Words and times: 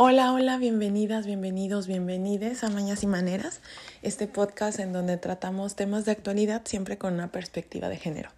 Hola, 0.00 0.32
hola, 0.32 0.58
bienvenidas, 0.58 1.26
bienvenidos, 1.26 1.88
bienvenides 1.88 2.62
a 2.62 2.70
Mañas 2.70 3.02
y 3.02 3.08
Maneras, 3.08 3.60
este 4.02 4.28
podcast 4.28 4.78
en 4.78 4.92
donde 4.92 5.16
tratamos 5.16 5.74
temas 5.74 6.04
de 6.04 6.12
actualidad 6.12 6.62
siempre 6.66 6.98
con 6.98 7.14
una 7.14 7.32
perspectiva 7.32 7.88
de 7.88 7.96
género. 7.96 8.30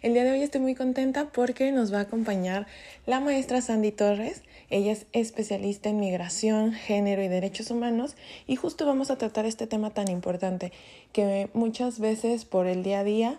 El 0.00 0.14
día 0.14 0.24
de 0.24 0.30
hoy 0.30 0.40
estoy 0.40 0.62
muy 0.62 0.74
contenta 0.74 1.26
porque 1.26 1.70
nos 1.70 1.92
va 1.92 1.98
a 1.98 2.02
acompañar 2.04 2.66
la 3.04 3.20
maestra 3.20 3.60
Sandy 3.60 3.92
Torres. 3.92 4.40
Ella 4.70 4.92
es 4.92 5.04
especialista 5.12 5.90
en 5.90 6.00
migración, 6.00 6.72
género 6.72 7.22
y 7.22 7.28
derechos 7.28 7.70
humanos 7.70 8.16
y 8.46 8.56
justo 8.56 8.86
vamos 8.86 9.10
a 9.10 9.18
tratar 9.18 9.44
este 9.44 9.66
tema 9.66 9.90
tan 9.90 10.08
importante 10.08 10.72
que 11.12 11.50
muchas 11.52 12.00
veces 12.00 12.46
por 12.46 12.66
el 12.66 12.82
día 12.82 13.00
a 13.00 13.04
día, 13.04 13.38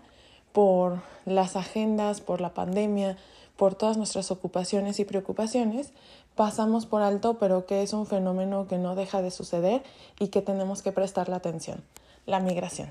por 0.52 1.02
las 1.26 1.56
agendas, 1.56 2.22
por 2.22 2.40
la 2.40 2.54
pandemia, 2.54 3.18
por 3.58 3.76
todas 3.76 3.98
nuestras 3.98 4.32
ocupaciones 4.32 5.00
y 5.00 5.06
preocupaciones, 5.06 5.92
pasamos 6.36 6.86
por 6.86 7.02
alto, 7.02 7.38
pero 7.40 7.66
que 7.66 7.84
es 7.84 7.94
un 7.94 8.06
fenómeno 8.06 8.68
que 8.68 8.78
no 8.78 8.96
deja 8.96 9.22
de 9.22 9.32
suceder 9.32 9.84
y 10.20 10.28
que 10.28 10.42
tenemos 10.42 10.82
que 10.82 10.92
prestarle 10.92 11.36
atención, 11.36 11.84
la 12.26 12.40
migración. 12.40 12.90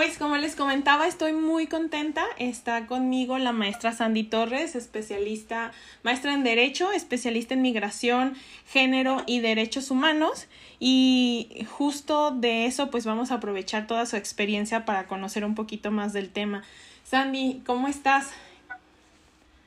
Pues 0.00 0.16
como 0.16 0.38
les 0.38 0.56
comentaba, 0.56 1.06
estoy 1.06 1.34
muy 1.34 1.66
contenta. 1.66 2.24
Está 2.38 2.86
conmigo 2.86 3.36
la 3.36 3.52
maestra 3.52 3.92
Sandy 3.92 4.24
Torres, 4.24 4.74
especialista, 4.74 5.72
maestra 6.02 6.32
en 6.32 6.42
Derecho, 6.42 6.90
especialista 6.90 7.52
en 7.52 7.60
migración, 7.60 8.34
género 8.66 9.22
y 9.26 9.40
derechos 9.40 9.90
humanos. 9.90 10.48
Y 10.78 11.66
justo 11.68 12.30
de 12.30 12.64
eso, 12.64 12.90
pues 12.90 13.04
vamos 13.04 13.30
a 13.30 13.34
aprovechar 13.34 13.86
toda 13.86 14.06
su 14.06 14.16
experiencia 14.16 14.86
para 14.86 15.06
conocer 15.06 15.44
un 15.44 15.54
poquito 15.54 15.90
más 15.90 16.14
del 16.14 16.32
tema. 16.32 16.64
Sandy, 17.04 17.62
¿cómo 17.66 17.86
estás? 17.86 18.30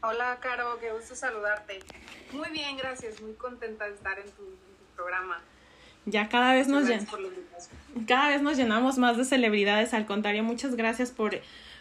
Hola, 0.02 0.40
Caro, 0.42 0.80
qué 0.80 0.92
gusto 0.94 1.16
saludarte. 1.16 1.78
Muy 2.31 2.50
bien, 2.50 2.75
gracias. 2.75 3.22
Muy 3.22 3.34
contenta 3.34 3.86
de 3.86 3.94
estar 3.94 4.18
en 4.18 4.31
tu, 4.31 4.58
programa. 4.95 5.44
Ya 6.06 6.30
cada 6.30 6.54
vez 6.54 6.68
nos 6.68 6.88
cada 8.08 8.30
vez 8.30 8.42
nos 8.42 8.58
llenamos 8.58 8.98
más 8.98 9.18
de 9.18 9.26
celebridades. 9.26 9.94
Al 9.94 10.06
contrario, 10.06 10.44
muchas 10.44 10.76
gracias 10.76 11.12
por, 11.12 11.40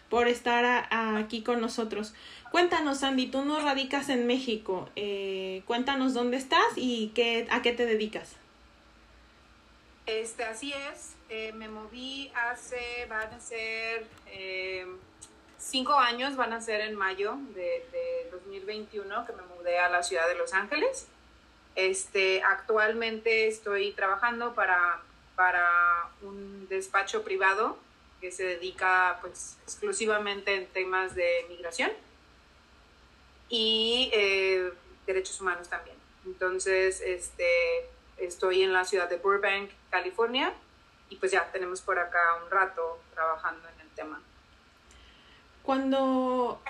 por 0.09 0.27
estar 0.27 0.87
aquí 0.91 1.41
con 1.41 1.59
nosotros. 1.59 2.13
Cuéntanos, 2.51 2.99
Sandy, 2.99 3.27
tú 3.27 3.43
no 3.43 3.59
radicas 3.59 4.09
en 4.09 4.27
México. 4.27 4.89
Eh, 4.95 5.63
cuéntanos 5.65 6.13
dónde 6.13 6.37
estás 6.37 6.67
y 6.75 7.11
qué, 7.15 7.47
a 7.49 7.61
qué 7.63 7.73
te 7.73 7.85
dedicas. 7.85 8.35
Este, 10.05 10.43
así 10.43 10.73
es, 10.91 11.15
eh, 11.29 11.53
me 11.53 11.69
moví 11.69 12.31
hace, 12.35 13.05
van 13.09 13.33
a 13.33 13.39
ser 13.39 14.05
eh, 14.27 14.85
cinco 15.57 15.93
años, 15.93 16.35
van 16.35 16.51
a 16.51 16.61
ser 16.61 16.81
en 16.81 16.95
mayo 16.95 17.37
de, 17.55 17.83
2021 18.31 19.25
que 19.25 19.33
me 19.33 19.41
mudé 19.55 19.79
a 19.79 19.89
la 19.89 20.03
ciudad 20.03 20.27
de 20.27 20.35
Los 20.35 20.53
Ángeles. 20.53 21.07
Este, 21.75 22.43
actualmente 22.43 23.47
estoy 23.47 23.91
trabajando 23.93 24.53
para, 24.53 25.01
para 25.35 26.09
un 26.21 26.67
despacho 26.69 27.23
privado 27.23 27.77
que 28.21 28.31
se 28.31 28.43
dedica 28.43 29.17
pues 29.21 29.57
exclusivamente 29.63 30.55
en 30.55 30.67
temas 30.67 31.15
de 31.15 31.45
migración 31.49 31.91
y 33.49 34.09
eh, 34.13 34.71
derechos 35.05 35.39
humanos 35.41 35.67
también. 35.67 35.97
Entonces, 36.25 37.01
este, 37.01 37.89
estoy 38.17 38.63
en 38.63 38.71
la 38.71 38.85
ciudad 38.85 39.09
de 39.09 39.17
Burbank, 39.17 39.71
California, 39.89 40.53
y 41.09 41.17
pues 41.17 41.31
ya 41.31 41.51
tenemos 41.51 41.81
por 41.81 41.99
acá 41.99 42.39
un 42.43 42.49
rato 42.49 42.99
trabajando 43.13 43.67
en 43.69 43.81
el 43.81 43.89
tema. 43.89 44.21
Cuando 45.61 46.61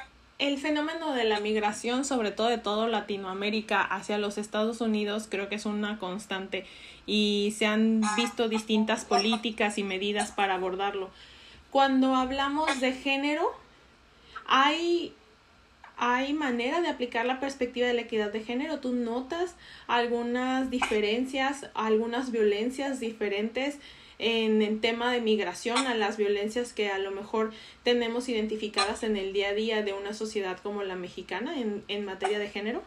el 0.47 0.57
fenómeno 0.57 1.13
de 1.13 1.23
la 1.23 1.39
migración, 1.39 2.03
sobre 2.03 2.31
todo 2.31 2.47
de 2.47 2.57
todo 2.57 2.87
Latinoamérica 2.87 3.81
hacia 3.81 4.17
los 4.17 4.37
Estados 4.37 4.81
Unidos, 4.81 5.27
creo 5.29 5.47
que 5.47 5.55
es 5.55 5.65
una 5.65 5.99
constante 5.99 6.65
y 7.05 7.53
se 7.57 7.65
han 7.65 8.01
visto 8.17 8.49
distintas 8.49 9.05
políticas 9.05 9.77
y 9.77 9.83
medidas 9.83 10.31
para 10.31 10.55
abordarlo. 10.55 11.09
Cuando 11.71 12.15
hablamos 12.15 12.81
de 12.81 12.91
género, 12.91 13.51
hay 14.45 15.13
¿Hay 15.95 16.33
manera 16.33 16.81
de 16.81 16.87
aplicar 16.87 17.25
la 17.25 17.39
perspectiva 17.39 17.87
de 17.87 17.93
la 17.93 18.01
equidad 18.01 18.31
de 18.33 18.43
género? 18.43 18.79
¿Tú 18.79 18.93
notas 18.93 19.55
algunas 19.87 20.71
diferencias, 20.71 21.69
algunas 21.75 22.31
violencias 22.31 22.99
diferentes 22.99 23.77
en 24.19 24.61
el 24.61 24.81
tema 24.81 25.11
de 25.11 25.21
migración 25.21 25.87
a 25.87 25.95
las 25.95 26.17
violencias 26.17 26.73
que 26.73 26.89
a 26.89 26.97
lo 26.97 27.11
mejor 27.11 27.51
tenemos 27.83 28.29
identificadas 28.29 29.03
en 29.03 29.17
el 29.17 29.33
día 29.33 29.49
a 29.49 29.53
día 29.53 29.81
de 29.83 29.93
una 29.93 30.13
sociedad 30.13 30.57
como 30.61 30.83
la 30.83 30.95
mexicana 30.95 31.59
en, 31.59 31.83
en 31.87 32.05
materia 32.05 32.39
de 32.39 32.49
género? 32.49 32.81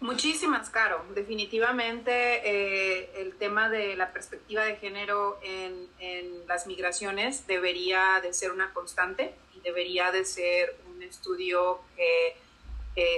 Muchísimas, 0.00 0.68
Caro. 0.68 1.02
Definitivamente 1.14 2.12
eh, 2.12 3.10
el 3.16 3.34
tema 3.36 3.70
de 3.70 3.96
la 3.96 4.12
perspectiva 4.12 4.64
de 4.64 4.76
género 4.76 5.38
en, 5.42 5.88
en 5.98 6.46
las 6.46 6.66
migraciones 6.66 7.46
debería 7.46 8.20
de 8.22 8.34
ser 8.34 8.50
una 8.50 8.72
constante 8.74 9.34
y 9.56 9.60
debería 9.60 10.12
de 10.12 10.26
ser 10.26 10.76
estudio 11.04 11.80
que 11.96 12.36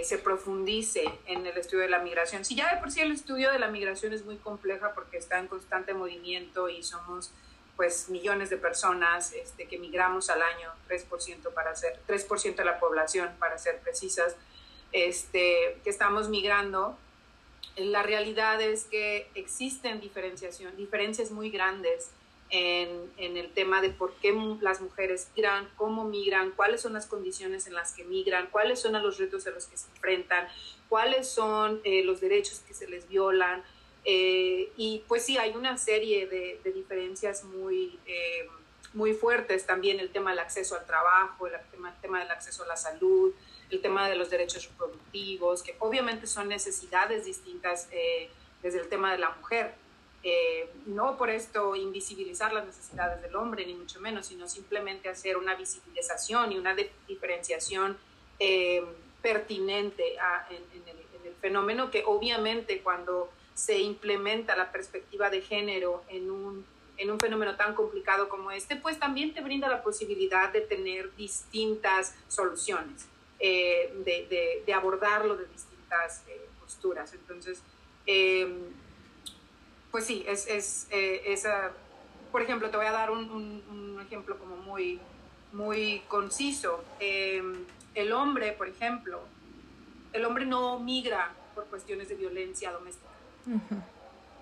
se 0.04 0.18
profundice 0.18 1.04
en 1.26 1.46
el 1.46 1.56
estudio 1.58 1.82
de 1.82 1.90
la 1.90 1.98
migración. 1.98 2.44
Si 2.44 2.54
ya 2.54 2.74
de 2.74 2.80
por 2.80 2.90
sí 2.90 3.00
el 3.00 3.12
estudio 3.12 3.52
de 3.52 3.58
la 3.58 3.68
migración 3.68 4.12
es 4.14 4.24
muy 4.24 4.36
compleja 4.36 4.94
porque 4.94 5.18
está 5.18 5.38
en 5.38 5.48
constante 5.48 5.92
movimiento 5.92 6.68
y 6.68 6.82
somos 6.82 7.30
pues 7.76 8.08
millones 8.08 8.48
de 8.48 8.56
personas 8.56 9.32
este, 9.34 9.68
que 9.68 9.78
migramos 9.78 10.30
al 10.30 10.40
año, 10.40 10.72
3%, 10.88 11.52
para 11.52 11.76
ser, 11.76 12.00
3 12.06 12.26
de 12.56 12.64
la 12.64 12.80
población, 12.80 13.30
para 13.38 13.58
ser 13.58 13.80
precisas, 13.80 14.34
este, 14.92 15.78
que 15.84 15.90
estamos 15.90 16.30
migrando, 16.30 16.96
la 17.76 18.02
realidad 18.02 18.60
es 18.62 18.84
que 18.84 19.28
existen 19.34 20.00
diferenciación, 20.00 20.74
diferencias 20.76 21.30
muy 21.30 21.50
grandes 21.50 22.10
en, 22.50 23.36
el 23.36 23.52
tema 23.52 23.80
de 23.80 23.90
por 23.90 24.14
qué 24.14 24.34
las 24.60 24.80
mujeres 24.80 25.28
migran, 25.34 25.68
cómo 25.76 26.04
migran, 26.04 26.52
cuáles 26.52 26.80
son 26.80 26.92
las 26.92 27.06
condiciones 27.06 27.66
en 27.66 27.74
las 27.74 27.92
que 27.92 28.04
migran, 28.04 28.48
cuáles 28.50 28.80
son 28.80 28.92
los 29.02 29.18
retos 29.18 29.46
a 29.46 29.50
los 29.50 29.66
que 29.66 29.76
se 29.76 29.88
enfrentan, 29.90 30.48
cuáles 30.88 31.28
son 31.28 31.80
eh, 31.84 32.04
los 32.04 32.20
derechos 32.20 32.60
que 32.60 32.74
se 32.74 32.88
les 32.88 33.08
violan. 33.08 33.64
Eh, 34.04 34.70
y 34.76 35.02
pues 35.08 35.24
sí, 35.24 35.36
hay 35.36 35.52
una 35.56 35.76
serie 35.78 36.26
de, 36.28 36.60
diferencias 36.72 37.44
muy, 37.44 37.98
eh, 38.06 38.48
muy 38.94 39.12
fuertes. 39.14 39.66
También 39.66 39.98
el 39.98 40.10
tema 40.10 40.30
del 40.30 40.38
acceso 40.38 40.76
al 40.76 40.86
trabajo, 40.86 41.46
el 41.46 41.54
tema, 41.70 41.90
el 41.90 42.00
tema 42.00 42.20
del 42.20 42.30
acceso 42.30 42.62
a 42.62 42.66
la 42.66 42.76
salud, 42.76 43.34
el 43.70 43.80
tema 43.80 44.08
de 44.08 44.14
los 44.14 44.30
derechos 44.30 44.68
reproductivos, 44.68 45.62
que 45.62 45.74
obviamente 45.80 46.28
son 46.28 46.48
necesidades 46.48 47.24
distintas 47.24 47.88
desde 48.62 48.80
el 48.80 48.88
tema 48.88 49.10
de 49.10 49.18
la 49.18 49.30
mujer 49.30 49.74
eh, 50.28 50.68
no 50.86 51.16
por 51.16 51.30
esto 51.30 51.76
invisibilizar 51.76 52.52
las 52.52 52.66
necesidades 52.66 53.22
del 53.22 53.36
hombre, 53.36 53.64
ni 53.64 53.74
mucho 53.74 54.00
menos, 54.00 54.26
sino 54.26 54.48
simplemente 54.48 55.08
hacer 55.08 55.36
una 55.36 55.54
visibilización 55.54 56.50
y 56.50 56.58
una 56.58 56.74
diferenciación 57.06 57.96
eh, 58.40 58.84
pertinente 59.22 60.02
en, 60.50 60.88
el, 60.88 61.34
fenómeno 61.40 61.92
que 61.92 62.02
obviamente 62.04 62.80
cuando 62.80 63.30
se 63.54 63.78
implementa 63.78 64.56
la 64.56 64.72
perspectiva 64.72 65.30
de 65.30 65.42
género 65.42 66.02
en 66.08 66.28
un, 66.28 66.66
en 66.96 67.10
un 67.12 67.20
fenómeno 67.20 67.54
tan 67.54 67.74
complicado 67.76 68.28
como 68.28 68.50
este, 68.50 68.74
pues 68.74 68.98
también 68.98 69.32
te 69.32 69.42
brinda 69.42 69.68
la 69.68 69.80
posibilidad 69.80 70.52
de 70.52 70.62
tener 70.62 71.14
distintas 71.14 72.16
soluciones, 72.26 73.06
eh, 73.38 73.94
de, 74.04 74.62
de, 74.66 74.74
abordarlo 74.74 75.36
de 75.36 75.46
distintas 75.46 76.24
posturas. 76.58 77.12
Entonces, 77.12 77.62
pues 79.96 80.04
sí, 80.04 80.26
es, 80.28 80.46
es 80.46 80.86
eh, 80.90 81.22
esa, 81.24 81.70
por 82.30 82.42
ejemplo, 82.42 82.68
te 82.68 82.76
voy 82.76 82.84
a 82.84 82.92
dar 82.92 83.10
un, 83.10 83.98
ejemplo 84.04 84.38
como 84.38 84.54
muy, 84.58 85.00
muy 85.54 86.02
conciso. 86.06 86.84
Em, 87.00 87.64
el 87.94 88.12
hombre, 88.12 88.52
por 88.52 88.68
ejemplo, 88.68 89.22
el 90.12 90.26
hombre 90.26 90.44
no 90.44 90.78
migra 90.80 91.32
por 91.54 91.64
cuestiones 91.68 92.10
de 92.10 92.14
violencia 92.14 92.72
doméstica. 92.72 93.08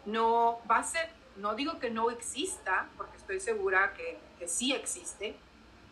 No 0.07 0.59
va 0.69 0.79
a 0.79 0.83
ser, 0.83 1.09
no 1.37 1.55
digo 1.55 1.79
que 1.79 1.89
no 1.89 2.11
exista, 2.11 2.89
porque 2.97 3.17
estoy 3.17 3.39
segura 3.39 3.95
que, 3.97 4.19
que 4.41 4.49
sí 4.49 4.73
existe, 4.73 5.37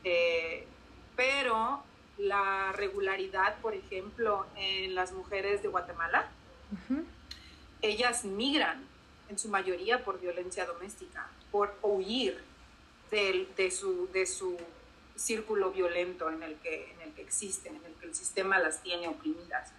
eh, 0.02 0.66
pero 1.14 1.84
la 2.18 2.72
regularidad, 2.72 3.58
por 3.58 3.74
ejemplo, 3.74 4.44
en 4.56 4.96
las 4.96 5.12
mujeres 5.12 5.62
de 5.62 5.68
Guatemala, 5.68 6.26
ellas 7.80 8.24
migran 8.24 8.90
en 9.32 9.38
su 9.38 9.48
mayoría 9.48 10.04
por 10.04 10.20
violencia 10.20 10.66
doméstica, 10.66 11.26
por 11.50 11.74
huir 11.82 12.38
de, 13.10 13.70
su, 13.70 14.08
de 14.12 14.26
su 14.26 14.58
círculo 15.16 15.70
violento 15.70 16.30
en 16.30 16.42
el, 16.42 16.56
que, 16.56 16.92
en 16.92 17.00
el 17.00 17.12
que 17.14 17.22
existen, 17.22 17.76
en 17.76 17.84
el 17.84 17.92
que 17.94 18.06
el 18.06 18.14
sistema 18.14 18.58
las 18.58 18.82
tiene 18.82 19.08
oprimidas. 19.08 19.72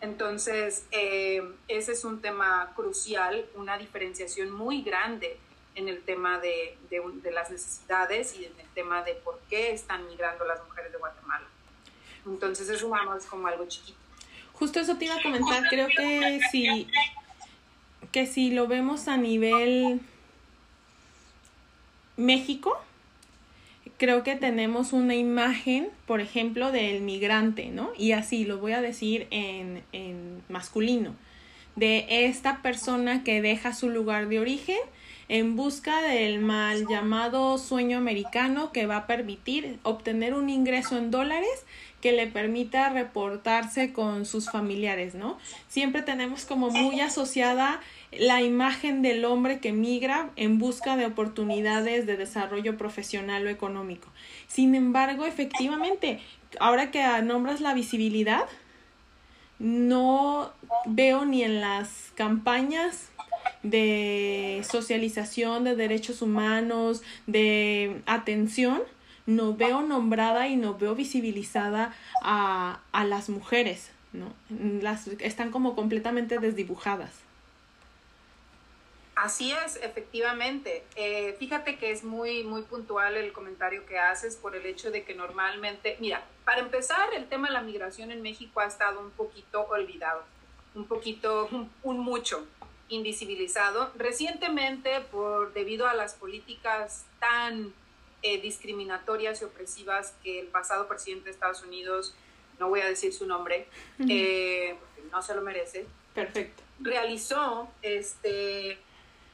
Entonces, 0.00 0.86
eh, 0.92 1.42
ese 1.68 1.92
es 1.92 2.04
un 2.04 2.20
tema 2.20 2.72
crucial, 2.74 3.46
una 3.54 3.76
diferenciación 3.78 4.50
muy 4.50 4.82
grande 4.82 5.36
en 5.74 5.88
el 5.88 6.02
tema 6.02 6.38
de, 6.38 6.78
de, 6.88 7.30
las 7.32 7.50
necesidades 7.50 8.36
y 8.36 8.44
en 8.44 8.58
el 8.58 8.68
tema 8.74 9.02
de 9.02 9.14
por 9.14 9.40
qué 9.48 9.72
están 9.72 10.06
migrando 10.06 10.44
las 10.44 10.64
mujeres 10.64 10.92
de 10.92 10.98
Guatemala. 10.98 11.46
Entonces 12.26 12.68
es 12.68 12.82
es 12.82 13.26
como 13.26 13.46
algo 13.46 13.66
chiquito. 13.66 13.98
Justo 14.52 14.78
eso 14.78 14.96
te 14.96 15.06
iba 15.06 15.14
a 15.14 15.22
comentar, 15.22 15.68
creo 15.68 15.88
que 15.88 16.40
si, 16.50 16.86
que 18.12 18.26
si 18.26 18.50
lo 18.50 18.66
vemos 18.66 19.08
a 19.08 19.16
nivel 19.16 20.00
México, 22.16 22.76
creo 23.96 24.22
que 24.22 24.36
tenemos 24.36 24.92
una 24.92 25.14
imagen, 25.14 25.88
por 26.06 26.20
ejemplo, 26.20 26.72
del 26.72 27.02
migrante, 27.02 27.66
¿no? 27.70 27.90
Y 27.96 28.12
así 28.12 28.44
lo 28.44 28.58
voy 28.58 28.72
a 28.72 28.80
decir 28.80 29.26
en, 29.30 29.82
en 29.92 30.42
masculino, 30.48 31.14
de 31.76 32.06
esta 32.26 32.62
persona 32.62 33.22
que 33.24 33.42
deja 33.42 33.74
su 33.74 33.90
lugar 33.90 34.28
de 34.28 34.40
origen 34.40 34.78
en 35.28 35.54
busca 35.54 36.02
del 36.02 36.40
mal 36.40 36.88
llamado 36.88 37.56
sueño 37.56 37.98
americano 37.98 38.72
que 38.72 38.86
va 38.86 38.96
a 38.96 39.06
permitir 39.06 39.78
obtener 39.84 40.34
un 40.34 40.50
ingreso 40.50 40.98
en 40.98 41.12
dólares 41.12 41.64
que 42.00 42.12
le 42.12 42.26
permita 42.26 42.88
reportarse 42.88 43.92
con 43.92 44.26
sus 44.26 44.50
familiares, 44.50 45.14
¿no? 45.14 45.38
Siempre 45.68 46.02
tenemos 46.02 46.44
como 46.46 46.70
muy 46.70 47.00
asociada 47.00 47.80
la 48.12 48.42
imagen 48.42 49.02
del 49.02 49.24
hombre 49.24 49.60
que 49.60 49.72
migra 49.72 50.30
en 50.36 50.58
busca 50.58 50.96
de 50.96 51.06
oportunidades 51.06 52.06
de 52.06 52.16
desarrollo 52.16 52.76
profesional 52.76 53.46
o 53.46 53.50
económico. 53.50 54.08
Sin 54.48 54.74
embargo, 54.74 55.26
efectivamente, 55.26 56.20
ahora 56.58 56.90
que 56.90 57.02
nombras 57.22 57.60
la 57.60 57.74
visibilidad, 57.74 58.46
no 59.58 60.52
veo 60.86 61.24
ni 61.24 61.44
en 61.44 61.60
las 61.60 62.10
campañas 62.14 63.10
de 63.62 64.64
socialización 64.68 65.64
de 65.64 65.76
derechos 65.76 66.22
humanos, 66.22 67.02
de 67.26 68.00
atención, 68.06 68.80
no 69.26 69.54
veo 69.54 69.82
nombrada 69.82 70.48
y 70.48 70.56
no 70.56 70.74
veo 70.74 70.94
visibilizada 70.94 71.94
a, 72.22 72.80
a 72.90 73.04
las 73.04 73.28
mujeres, 73.28 73.90
¿no? 74.12 74.32
Las, 74.82 75.06
están 75.06 75.50
como 75.50 75.76
completamente 75.76 76.38
desdibujadas. 76.38 77.12
Así 79.20 79.52
es, 79.52 79.76
efectivamente. 79.82 80.82
Eh, 80.96 81.36
fíjate 81.38 81.76
que 81.76 81.90
es 81.90 82.04
muy, 82.04 82.42
muy 82.42 82.62
puntual 82.62 83.18
el 83.18 83.34
comentario 83.34 83.84
que 83.84 83.98
haces 83.98 84.34
por 84.34 84.56
el 84.56 84.64
hecho 84.64 84.90
de 84.90 85.04
que 85.04 85.14
normalmente, 85.14 85.98
mira, 86.00 86.24
para 86.46 86.60
empezar, 86.60 87.12
el 87.12 87.28
tema 87.28 87.48
de 87.48 87.52
la 87.52 87.60
migración 87.60 88.12
en 88.12 88.22
México 88.22 88.60
ha 88.60 88.66
estado 88.66 88.98
un 88.98 89.10
poquito 89.10 89.66
olvidado, 89.68 90.22
un 90.74 90.86
poquito, 90.86 91.50
un, 91.82 91.98
mucho 91.98 92.46
invisibilizado. 92.88 93.92
Recientemente, 93.94 95.02
por, 95.12 95.52
debido 95.52 95.86
a 95.86 95.92
las 95.92 96.14
políticas 96.14 97.04
tan 97.18 97.74
eh, 98.22 98.40
discriminatorias 98.40 99.42
y 99.42 99.44
opresivas 99.44 100.14
que 100.22 100.40
el 100.40 100.46
pasado 100.46 100.88
presidente 100.88 101.26
de 101.26 101.32
Estados 101.32 101.62
Unidos, 101.62 102.14
no 102.58 102.70
voy 102.70 102.80
a 102.80 102.86
decir 102.86 103.12
su 103.12 103.26
nombre, 103.26 103.66
eh, 104.08 104.76
no 105.12 105.20
se 105.20 105.34
lo 105.34 105.42
merece. 105.42 105.84
Perfecto. 106.14 106.62
Realizó 106.80 107.68
este 107.82 108.78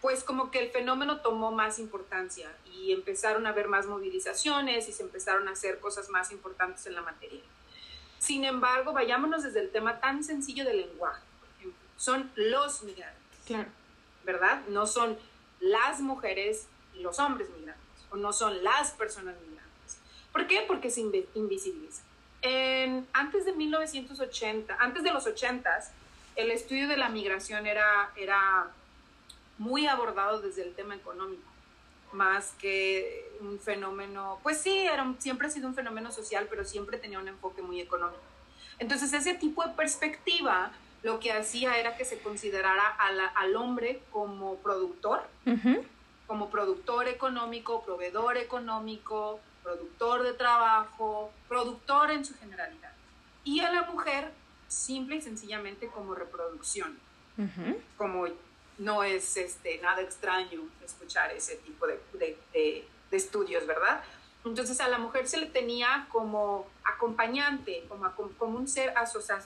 pues 0.07 0.23
como 0.23 0.53
que 0.53 0.61
el 0.61 0.71
fenómeno 0.71 1.21
tomó 1.21 1.51
más 1.51 1.81
importancia 1.81 2.49
y 2.65 2.93
empezaron 2.93 3.45
a 3.45 3.49
haber 3.49 3.67
más 3.67 3.87
movilizaciones 3.87 4.89
y 4.89 4.93
se 4.93 5.03
empezaron 5.03 5.49
a 5.49 5.51
hacer 5.51 5.81
cosas 5.81 6.11
más 6.11 6.31
importantes 6.31 6.87
en 6.87 6.95
la 6.95 7.03
materia. 7.03 7.43
Sin 8.21 8.45
embargo, 8.45 8.93
vayámonos 8.93 9.43
desde 9.43 9.59
el 9.59 9.73
tema 9.73 9.99
tan 9.99 10.23
sencillo 10.23 10.65
del 10.65 10.77
lenguaje. 10.77 11.21
Por 11.41 11.49
ejemplo, 11.59 11.81
son 11.97 12.31
los 12.37 12.85
migrantes. 12.85 13.21
Claro. 13.47 13.69
¿Verdad? 14.25 14.63
No 14.69 14.87
son 14.87 15.19
las 15.59 16.01
mujeres 16.01 16.69
y 16.95 17.01
los 17.01 17.19
hombres 17.19 17.51
migrantes, 17.59 18.07
o 18.13 18.17
no 18.17 18.33
son 18.33 18.63
las 18.63 18.93
personas 18.93 19.35
migrantes. 19.41 19.99
¿Por 20.31 20.47
qué? 20.47 20.63
Porque 20.69 20.89
se 20.89 21.01
invisibiliza. 21.35 22.03
En, 22.43 23.09
antes 23.13 23.45
de 23.45 23.55
1980, 23.55 24.77
antes 24.79 25.03
de 25.03 25.11
los 25.11 25.27
80, 25.27 25.69
el 26.37 26.53
estudio 26.53 26.87
de 26.87 26.97
la 26.97 27.09
migración 27.09 27.67
era, 27.67 28.13
era 28.15 28.71
muy 29.59 29.87
abordado 29.87 30.41
desde 30.41 30.63
el 30.63 30.75
tema 30.75 30.95
económico, 30.95 31.43
más 32.13 32.53
que 32.59 33.31
un 33.41 33.59
fenómeno, 33.59 34.39
pues 34.43 34.59
sí, 34.59 34.79
era, 34.79 35.13
siempre 35.19 35.49
ha 35.49 35.51
sido 35.51 35.69
un 35.69 35.75
fenómeno 35.75 36.11
social, 36.13 36.47
pero 36.49 36.65
siempre 36.65 36.99
tenía 36.99 37.19
un 37.19 37.29
enfoque 37.29 37.63
muy 37.63 37.81
económico. 37.81 38.23
Entonces 38.79 39.13
ese 39.13 39.35
tipo 39.35 39.65
de 39.65 39.75
perspectiva 39.75 40.73
lo 41.03 41.21
que 41.21 41.33
hacía 41.33 41.79
era 41.79 41.97
que 41.97 42.05
se 42.05 42.19
considerara 42.19 42.89
al 42.89 43.57
hombre 43.57 44.03
como 44.11 44.57
productor, 44.57 45.23
como 46.27 46.51
productor 46.51 47.09
económico, 47.09 47.85
proveedor 47.85 48.37
económico, 48.37 49.41
productor 49.63 50.23
de 50.23 50.33
trabajo, 50.33 51.31
productor 51.49 52.11
en 52.11 52.25
su 52.25 52.35
generalidad. 52.35 52.93
Y 53.45 53.61
a 53.61 53.71
la 53.73 53.83
mujer 53.83 54.33
simple 54.69 55.17
y 55.17 55.21
sencillamente 55.21 55.87
como 55.89 56.15
reproducción, 56.15 56.99
como 57.97 58.27
no 58.79 59.03
es 59.03 59.37
este, 59.37 59.79
nada 59.79 60.03
extraño 60.03 60.63
escuchar 60.85 61.33
ese 61.33 61.57
tipo 61.57 61.87
de, 61.87 62.01
de, 62.53 62.85
estudios, 63.11 63.67
¿verdad? 63.67 64.03
Entonces 64.45 64.79
a 64.81 64.89
la 64.89 64.99
mujer 64.99 65.27
se 65.27 65.39
le 65.39 65.47
tenía 65.47 66.07
como 66.11 66.67
acompañante, 66.85 67.85
como, 67.89 68.13
como 68.37 68.59
un 68.59 68.69
ser 68.69 68.93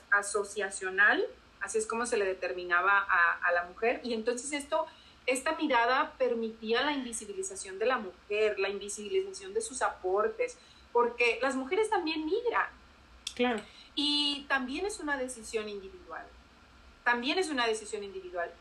asociacional, 0.09 1.25
así 1.61 1.77
es 1.77 1.87
como 1.87 2.05
se 2.05 2.17
le 2.17 2.25
determinaba 2.25 2.99
a, 2.99 3.39
a, 3.41 3.51
la 3.53 3.63
mujer. 3.63 4.01
Y 4.03 4.13
entonces 4.13 4.51
esto, 4.51 4.85
esta 5.25 5.55
mirada 5.55 6.13
permitía 6.17 6.81
la 6.81 6.91
invisibilización 6.91 7.79
de 7.79 7.85
la 7.85 7.97
mujer, 7.97 8.59
la 8.59 8.69
invisibilización 8.69 9.53
de 9.53 9.61
sus 9.61 9.81
aportes, 9.81 10.57
porque 10.91 11.39
las 11.41 11.55
mujeres 11.55 11.89
también 11.89 12.25
migran. 12.25 12.67
Claro. 13.35 13.61
Y 13.95 14.45
también 14.49 14.85
es 14.85 14.99
una 14.99 15.17
decisión 15.17 15.69
individual. 15.69 16.25
También 17.03 17.39
es 17.39 17.49
una 17.49 17.67
decisión 17.67 18.03
individual. 18.03 18.51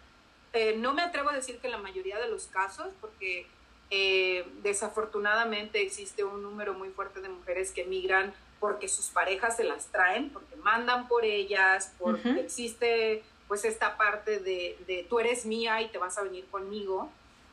Eh, 0.53 0.77
no 0.77 0.95
me 0.95 1.03
atrevo 1.03 1.31
a 1.31 1.35
decir 1.35 1.59
que 1.59 1.69
la 1.69 1.79
mayoría 1.79 2.19
de 2.19 2.29
los 2.29 2.47
casos, 2.47 2.89
porque 3.01 3.47
eh, 3.91 4.47
desafortunadamente 4.63 5.81
existe 5.81 6.25
un 6.25 6.43
número 6.43 6.75
muy 6.75 6.89
fuerte 6.91 7.21
de 7.21 7.29
mujeres 7.29 7.71
que 7.71 7.85
migran 7.85 8.35
porque 8.59 8.89
sus 8.89 9.07
parejas 9.07 9.57
se 9.57 9.65
las 9.65 9.87
traen, 9.87 10.31
porque 10.31 10.57
mandan 10.57 11.09
por 11.09 11.25
ellas, 11.25 11.95
porque 11.99 12.41
existe 12.41 13.23
pues 13.49 13.65
esta 13.65 13.97
parte 13.97 14.39
de, 14.39 14.77
de, 14.87 15.07
tú 15.09 15.19
eres 15.19 15.47
mía 15.47 15.81
y 15.83 15.89
te 15.89 15.99
vas 15.99 16.19
a 16.19 16.23
venir 16.23 16.45
conmigo. 16.51 17.11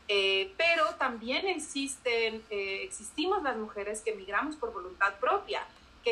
Eh, 0.10 0.52
pero 0.58 0.86
también 0.96 1.48
existen, 1.48 2.44
existimos 2.50 3.44
las 3.44 3.58
mujeres 3.58 4.02
que 4.02 4.14
migramos 4.16 4.56
por 4.56 4.74
voluntad 4.74 5.16
propia, 5.20 5.66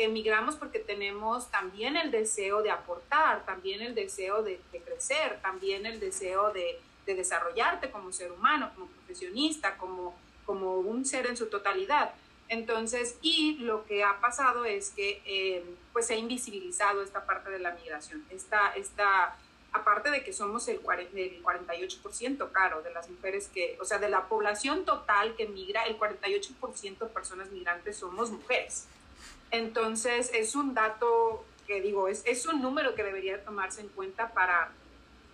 emigramos 0.04 0.56
porque 0.56 0.78
tenemos 0.78 1.50
también 1.50 1.96
el 1.96 2.10
deseo 2.10 2.62
de 2.62 2.70
aportar, 2.70 3.44
también 3.44 3.82
el 3.82 3.94
deseo 3.94 4.42
de, 4.42 4.60
crecer, 4.84 5.40
también 5.42 5.86
el 5.86 6.00
deseo 6.00 6.52
de, 6.52 6.80
desarrollarte 7.06 7.90
como 7.92 8.12
ser 8.12 8.32
humano, 8.32 8.72
como 8.74 8.88
profesionista, 8.88 9.76
como, 9.76 10.16
un 10.48 11.04
ser 11.04 11.26
en 11.26 11.36
su 11.36 11.46
totalidad. 11.46 12.12
Entonces, 12.48 13.16
y 13.22 13.58
lo 13.58 13.84
que 13.86 14.04
ha 14.04 14.20
pasado 14.20 14.64
es 14.64 14.90
que 14.90 15.22
eh, 15.24 15.64
pues 15.92 16.06
se 16.06 16.14
ha 16.14 16.16
invisibilizado 16.16 17.02
esta 17.02 17.24
parte 17.24 17.50
de 17.50 17.58
la 17.58 17.72
migración, 17.72 18.24
esta, 18.30 18.72
esta 18.74 19.36
aparte 19.72 20.10
de 20.10 20.24
que 20.24 20.32
somos 20.32 20.66
el, 20.68 20.80
el 21.14 21.42
48% 21.42 22.50
caro 22.50 22.82
de 22.82 22.92
las 22.92 23.08
mujeres 23.08 23.48
que, 23.48 23.76
o 23.80 23.84
sea, 23.84 23.98
de 23.98 24.08
la 24.08 24.28
población 24.28 24.84
total 24.84 25.36
que 25.36 25.46
migra, 25.46 25.84
el 25.84 25.98
48% 25.98 26.98
de 26.98 27.06
personas 27.06 27.50
migrantes 27.50 27.98
somos 27.98 28.30
mujeres. 28.30 28.86
Entonces, 29.50 30.30
es 30.34 30.54
un 30.54 30.74
dato 30.74 31.44
que 31.66 31.80
digo, 31.80 32.08
es, 32.08 32.22
es 32.26 32.46
un 32.46 32.62
número 32.62 32.94
que 32.94 33.02
debería 33.02 33.44
tomarse 33.44 33.80
en 33.80 33.88
cuenta 33.88 34.32
para, 34.32 34.70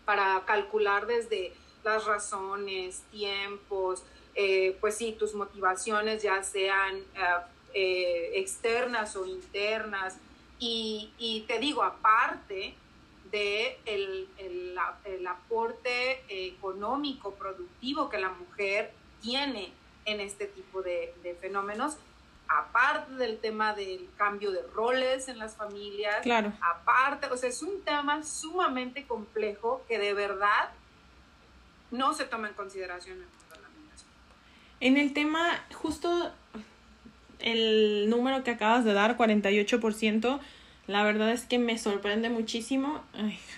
para 0.05 0.43
calcular 0.47 1.07
desde 1.07 1.53
las 1.85 2.05
razones, 2.05 3.03
tiempos, 3.11 4.03
eh, 4.35 4.77
pues 4.81 4.97
sí, 4.97 5.15
tus 5.19 5.35
motivaciones 5.35 6.23
ya 6.23 6.43
sean 6.43 6.97
eh, 6.97 7.05
eh, 7.75 8.31
externas 8.37 9.15
o 9.17 9.27
internas. 9.27 10.17
Y, 10.59 11.11
y, 11.19 11.43
te 11.43 11.59
digo, 11.59 11.83
aparte 11.83 12.75
de 13.31 13.79
el, 13.85 14.29
el, 14.39 14.79
el, 15.05 15.27
aporte 15.27 16.23
económico, 16.29 17.35
productivo 17.35 18.09
que 18.09 18.19
la 18.19 18.29
mujer 18.29 18.93
tiene 19.21 19.73
en 20.05 20.21
este 20.21 20.47
tipo 20.47 20.83
de, 20.83 21.15
de 21.23 21.35
fenómenos, 21.35 21.97
aparte 22.59 23.15
del 23.15 23.39
tema 23.39 23.75
del 23.75 24.09
cambio 24.17 24.51
de 24.51 24.63
roles 24.75 25.29
en 25.29 25.39
las 25.39 25.57
familias, 25.57 26.23
claro. 26.23 26.53
aparte, 26.61 27.27
o 27.29 27.37
sea, 27.37 27.49
es 27.49 27.63
un 27.63 27.83
tema 27.83 28.23
sumamente 28.23 29.05
complejo 29.07 29.83
que 29.89 29.99
de 29.99 30.15
verdad 30.15 30.71
no 31.91 32.15
se 32.15 32.25
toma 32.25 32.49
en 32.49 32.55
consideración 32.55 33.19
en 33.19 33.23
la 33.23 33.69
En 34.81 34.97
el 34.97 35.13
tema, 35.13 35.63
justo 35.75 36.33
el 37.39 38.09
número 38.09 38.45
que 38.45 38.51
acabas 38.51 38.85
de 38.85 38.93
dar, 38.93 39.17
48%, 39.17 40.41
la 40.87 41.05
verdad 41.05 41.31
es 41.31 41.45
que 41.45 41.59
me 41.59 41.79
sorprende 41.79 42.29
muchísimo. 42.29 43.03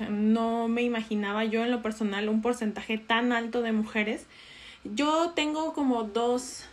no 0.08 0.68
me 0.68 0.82
imaginaba 0.82 1.44
yo 1.44 1.62
en 1.64 1.70
lo 1.70 1.82
personal 1.82 2.28
un 2.28 2.42
porcentaje 2.42 2.98
tan 2.98 3.32
alto 3.32 3.62
de 3.62 3.72
mujeres 3.72 4.26
Yo 4.84 5.32
tengo 5.34 5.72
como 5.72 6.04
dos 6.04 6.66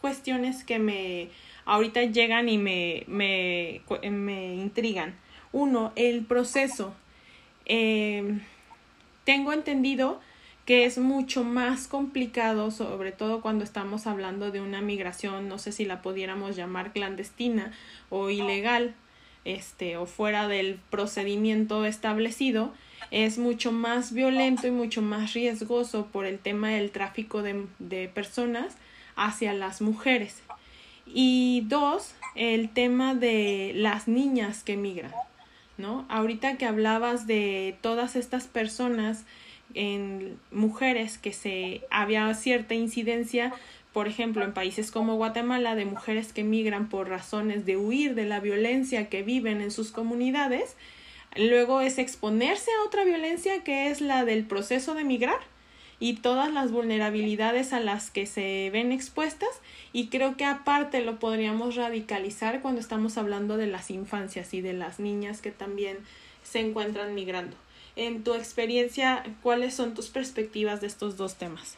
cuestiones 0.00 0.64
que 0.64 0.78
me 0.78 1.30
ahorita 1.64 2.02
llegan 2.04 2.48
y 2.48 2.58
me, 2.58 3.04
me, 3.06 3.82
me 4.10 4.54
intrigan. 4.54 5.14
Uno, 5.52 5.92
el 5.96 6.24
proceso. 6.24 6.94
Em, 7.64 8.40
tengo 9.24 9.52
entendido 9.52 10.20
que 10.66 10.84
es 10.84 10.98
mucho 10.98 11.44
más 11.44 11.88
complicado, 11.88 12.70
sobre 12.70 13.12
todo 13.12 13.40
cuando 13.40 13.64
estamos 13.64 14.06
hablando 14.06 14.50
de 14.50 14.60
una 14.60 14.80
migración, 14.80 15.48
no 15.48 15.58
sé 15.58 15.72
si 15.72 15.84
la 15.84 16.02
pudiéramos 16.02 16.56
llamar 16.56 16.92
clandestina 16.92 17.72
o 18.10 18.30
ilegal, 18.30 18.94
este, 19.44 19.96
o 19.96 20.06
fuera 20.06 20.46
del 20.46 20.78
procedimiento 20.90 21.84
establecido, 21.84 22.72
es 23.10 23.38
mucho 23.38 23.72
más 23.72 24.12
violento 24.12 24.68
y 24.68 24.70
mucho 24.70 25.02
más 25.02 25.34
riesgoso 25.34 26.06
por 26.06 26.26
el 26.26 26.38
tema 26.38 26.70
del 26.70 26.92
tráfico 26.92 27.42
de, 27.42 27.66
de 27.80 28.08
personas 28.08 28.76
hacia 29.16 29.52
las 29.52 29.82
mujeres. 29.82 30.42
Y 31.06 31.64
dos, 31.66 32.14
el 32.34 32.70
tema 32.70 33.14
de 33.14 33.72
las 33.74 34.08
niñas 34.08 34.62
que 34.62 34.76
migran, 34.76 35.12
¿no? 35.78 36.06
Ahorita 36.08 36.56
que 36.56 36.66
hablabas 36.66 37.26
de 37.26 37.76
todas 37.80 38.16
estas 38.16 38.46
personas 38.46 39.24
en 39.74 40.38
mujeres 40.50 41.18
que 41.18 41.32
se 41.32 41.82
había 41.90 42.32
cierta 42.34 42.74
incidencia, 42.74 43.52
por 43.92 44.08
ejemplo, 44.08 44.44
en 44.44 44.54
países 44.54 44.90
como 44.90 45.16
Guatemala, 45.16 45.74
de 45.74 45.84
mujeres 45.84 46.32
que 46.32 46.44
migran 46.44 46.88
por 46.88 47.08
razones 47.08 47.66
de 47.66 47.76
huir 47.76 48.14
de 48.14 48.24
la 48.24 48.40
violencia 48.40 49.08
que 49.08 49.22
viven 49.22 49.60
en 49.60 49.70
sus 49.70 49.90
comunidades, 49.90 50.76
luego 51.36 51.80
es 51.80 51.98
exponerse 51.98 52.70
a 52.70 52.86
otra 52.86 53.04
violencia 53.04 53.64
que 53.64 53.88
es 53.88 54.00
la 54.00 54.24
del 54.24 54.44
proceso 54.44 54.94
de 54.94 55.04
migrar 55.04 55.51
y 56.02 56.14
todas 56.14 56.52
las 56.52 56.72
vulnerabilidades 56.72 57.72
a 57.72 57.78
las 57.78 58.10
que 58.10 58.26
se 58.26 58.70
ven 58.72 58.90
expuestas 58.90 59.50
y 59.92 60.08
creo 60.08 60.36
que 60.36 60.44
aparte 60.44 61.00
lo 61.00 61.20
podríamos 61.20 61.76
radicalizar 61.76 62.60
cuando 62.60 62.80
estamos 62.80 63.16
hablando 63.18 63.56
de 63.56 63.68
las 63.68 63.88
infancias 63.88 64.52
y 64.52 64.60
de 64.62 64.72
las 64.72 64.98
niñas 64.98 65.40
que 65.40 65.52
también 65.52 65.98
se 66.42 66.58
encuentran 66.58 67.14
migrando. 67.14 67.56
En 67.94 68.24
tu 68.24 68.34
experiencia, 68.34 69.22
¿cuáles 69.44 69.74
son 69.74 69.94
tus 69.94 70.08
perspectivas 70.08 70.80
de 70.80 70.88
estos 70.88 71.16
dos 71.16 71.36
temas? 71.36 71.76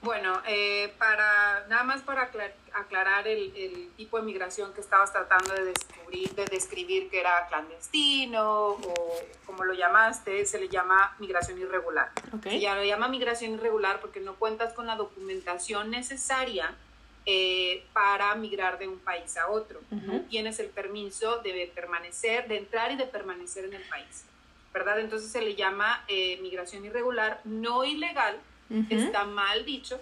Bueno, 0.00 0.40
eh, 0.46 0.94
para 0.96 1.66
nada 1.68 1.82
más 1.82 2.02
para 2.02 2.30
aclarar 2.72 3.26
el, 3.26 3.90
tipo 3.96 4.16
de 4.16 4.22
migración 4.22 4.72
que 4.72 4.80
estabas 4.80 5.12
tratando 5.12 5.52
de 5.54 5.64
descubrir, 5.64 6.30
de 6.34 6.44
describir 6.44 7.10
que 7.10 7.18
era 7.18 7.46
clandestino 7.48 8.70
o 8.70 9.20
como 9.44 9.64
lo 9.64 9.74
llamaste, 9.74 10.46
se 10.46 10.60
le 10.60 10.68
llama 10.68 11.16
migración 11.18 11.58
irregular. 11.58 12.10
Okay. 12.36 12.60
ya 12.60 12.76
lo 12.76 12.84
llama 12.84 13.08
migración 13.08 13.54
irregular 13.54 14.00
porque 14.00 14.20
no 14.20 14.36
cuentas 14.36 14.72
con 14.72 14.86
la 14.86 14.94
documentación 14.94 15.90
necesaria 15.90 16.74
eh, 17.26 17.84
para 17.92 18.34
migrar 18.36 18.78
de 18.78 18.86
un 18.86 19.00
país 19.00 19.36
a 19.36 19.48
otro. 19.48 19.80
No 19.90 20.20
tienes 20.22 20.60
el 20.60 20.68
permiso 20.68 21.38
de 21.38 21.70
permanecer, 21.74 22.46
de 22.46 22.58
entrar 22.58 22.92
y 22.92 22.96
de 22.96 23.04
permanecer 23.04 23.64
en 23.64 23.74
el 23.74 23.82
país, 23.82 24.24
¿verdad? 24.72 25.00
Entonces 25.00 25.30
se 25.30 25.42
le 25.42 25.56
llama 25.56 26.04
eh, 26.06 26.38
migración 26.40 26.84
irregular, 26.84 27.40
no 27.44 27.84
ilegal 27.84 28.38
está 28.90 29.24
mal 29.24 29.64
dicho, 29.64 30.00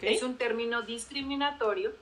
es 0.00 0.22
un 0.22 0.36
término 0.36 0.82
discriminatorio 0.82 1.92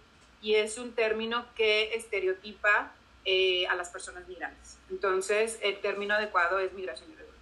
y 0.40 0.54
es 0.54 0.78
un 0.78 0.92
término 0.92 1.46
que 1.54 1.94
estereotipa 1.94 2.92
eh, 3.24 3.66
a 3.68 3.74
las 3.74 3.90
personas 3.90 4.26
migrantes. 4.26 4.78
Entonces, 4.90 5.58
el 5.62 5.80
término 5.80 6.14
adecuado 6.14 6.58
es 6.58 6.72
migración 6.72 7.10
irregular. 7.12 7.38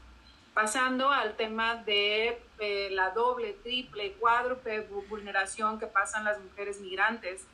Pasando 0.54 1.10
al 1.10 1.36
tema 1.36 1.76
de 1.76 2.38
eh, 2.58 2.88
la 2.90 3.10
doble, 3.10 3.54
triple, 3.62 4.12
cuádruple 4.12 4.82
vulneración 5.08 5.78
que 5.78 5.86
pasan 5.86 6.24
las 6.24 6.40
mujeres 6.40 6.80
migrantes. 6.80 7.46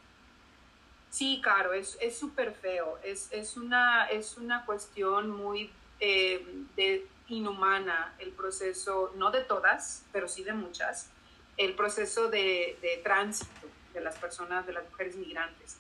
Sí, 1.10 1.40
claro, 1.42 1.72
es 1.72 1.96
súper 2.18 2.52
feo. 2.52 2.98
Es, 3.04 3.28
es, 3.30 3.56
una, 3.56 4.06
es 4.06 4.36
una 4.36 4.64
cuestión 4.64 5.30
muy 5.30 5.70
eh, 6.00 6.44
de 6.76 7.06
inhumana 7.28 8.14
el 8.18 8.30
proceso, 8.30 9.12
no 9.16 9.30
de 9.30 9.42
todas, 9.42 10.04
pero 10.12 10.28
sí 10.28 10.44
de 10.44 10.52
muchas, 10.52 11.10
el 11.56 11.74
proceso 11.74 12.28
de, 12.28 13.00
tránsito 13.02 13.50
de 13.94 14.00
las 14.00 14.16
personas, 14.18 14.66
de 14.66 14.72
las 14.72 14.84
mujeres 14.90 15.16
migrantes. 15.16 15.78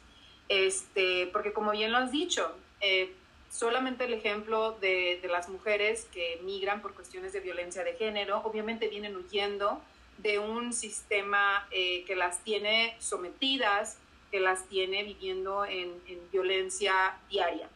Este, 0.48 1.28
porque 1.32 1.52
como 1.52 1.72
bien 1.72 1.92
lo 1.92 1.98
has 1.98 2.10
dicho, 2.10 2.54
eh, 2.80 3.12
solamente 3.50 4.04
el 4.04 4.14
ejemplo 4.14 4.72
de, 4.80 5.20
las 5.30 5.48
mujeres 5.48 6.06
que 6.12 6.40
migran 6.42 6.82
por 6.82 6.94
cuestiones 6.94 7.32
de 7.32 7.40
violencia 7.40 7.84
de 7.84 7.94
género, 7.94 8.38
obviamente 8.44 8.88
vienen 8.88 9.16
huyendo 9.16 9.80
de 10.18 10.38
un 10.38 10.72
sistema 10.72 11.68
eh, 11.70 12.04
que 12.04 12.16
las 12.16 12.42
tiene 12.42 12.96
sometidas, 13.00 13.98
que 14.30 14.40
las 14.40 14.66
tiene 14.66 15.04
viviendo 15.04 15.64
en, 15.64 16.00
en 16.06 16.30
violencia 16.30 17.18
diaria. 17.28 17.68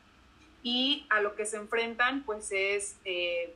Y 0.62 1.06
a 1.08 1.20
lo 1.20 1.34
que 1.34 1.46
se 1.46 1.56
enfrentan, 1.56 2.22
pues 2.24 2.50
es 2.52 2.96
eh, 3.04 3.54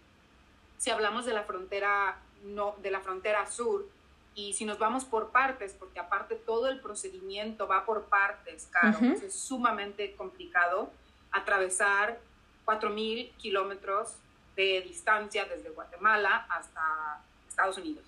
si 0.79 0.91
hablamos 0.91 1.25
de 1.25 1.33
la 1.33 1.45
frontera, 1.45 2.19
no, 2.45 2.75
de 2.83 2.91
la 2.91 3.01
frontera 3.01 3.51
sur, 3.51 3.87
y 4.35 4.53
si 4.55 4.65
nos 4.65 4.79
vamos 4.79 5.05
por 5.05 5.31
partes, 5.31 5.75
porque 5.79 6.01
aparte 6.01 6.35
todo 6.35 6.69
el 6.69 6.81
procedimiento 6.81 7.69
va 7.69 7.85
por 7.85 8.05
partes, 8.07 8.69
claro, 8.71 8.99
es 9.15 9.35
sumamente 9.35 10.15
complicado 10.17 10.91
atravesar 11.31 12.19
4.000 12.67 13.31
kilómetros 13.37 14.15
de 14.57 14.83
distancia 14.83 15.45
desde 15.45 15.71
Guatemala 15.71 16.47
hasta 16.49 17.21
Estados 17.49 17.79
Unidos. 17.79 18.05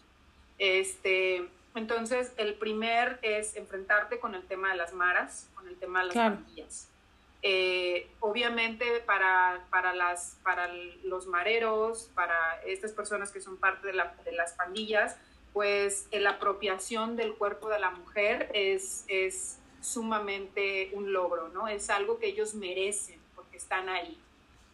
Este, 0.58 1.48
entonces, 1.74 2.32
el 2.36 2.54
primer 2.54 3.18
es 3.22 3.54
enfrentarte 3.56 4.18
con 4.18 4.34
el 4.34 4.42
tema 4.44 4.70
de 4.70 4.76
las 4.76 4.92
maras, 4.92 5.48
con 5.54 5.68
el 5.68 5.76
tema 5.76 6.00
de 6.00 6.06
las 6.06 6.14
pandillas. 6.14 6.88
Eh, 7.42 8.10
obviamente 8.20 9.00
para, 9.06 9.66
para, 9.70 9.94
las, 9.94 10.38
para 10.42 10.72
los 11.04 11.26
mareros, 11.26 12.10
para 12.14 12.60
estas 12.66 12.92
personas 12.92 13.30
que 13.30 13.40
son 13.40 13.56
parte 13.56 13.86
de, 13.86 13.92
las 13.92 14.52
pandillas, 14.54 15.16
pues 15.52 16.08
la 16.12 16.30
apropiación 16.30 17.16
del 17.16 17.34
cuerpo 17.34 17.68
de 17.68 17.78
la 17.78 17.90
mujer 17.90 18.50
es, 18.52 19.04
es 19.08 19.58
sumamente 19.80 20.90
un 20.94 21.12
logro, 21.12 21.48
¿no? 21.48 21.68
Es 21.68 21.90
algo 21.90 22.18
que 22.18 22.26
ellos 22.26 22.54
merecen 22.54 23.20
porque 23.34 23.56
están 23.56 23.88
ahí, 23.88 24.20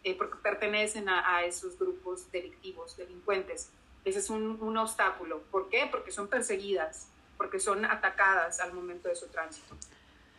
eh, 0.03 0.15
porque 0.15 0.37
pertenecen 0.41 1.07
a, 1.09 1.43
esos 1.45 1.77
grupos 1.77 2.31
delictivos, 2.31 2.97
delincuentes. 2.97 3.69
Ese 4.03 4.19
es 4.19 4.29
un, 4.29 4.61
un 4.61 4.77
obstáculo. 4.77 5.43
¿Por 5.51 5.69
qué? 5.69 5.87
Porque 5.89 6.11
son 6.11 6.27
perseguidas, 6.27 7.07
porque 7.37 7.59
son 7.59 7.85
atacadas 7.85 8.59
al 8.59 8.73
momento 8.73 9.07
de 9.07 9.15
su 9.15 9.27
tránsito. 9.27 9.77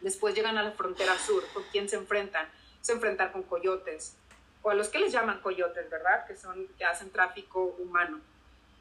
Después 0.04 0.34
llegan 0.34 0.58
a 0.58 0.62
la 0.62 0.72
frontera 0.72 1.18
sur. 1.18 1.42
¿Con 1.54 1.62
quién 1.72 1.88
se 1.88 1.96
enfrentan? 1.96 2.46
Se 2.82 2.92
enfrentan 2.92 3.32
con 3.32 3.42
coyotes, 3.42 4.14
o 4.60 4.68
a 4.70 4.74
los 4.74 4.90
que 4.90 4.98
les 4.98 5.10
llaman 5.10 5.40
coyotes, 5.40 5.88
¿verdad? 5.88 6.26
Que 6.26 6.36
son, 6.36 6.66
que 6.78 6.84
hacen 6.84 7.10
tráfico 7.10 7.74
humano. 7.78 8.20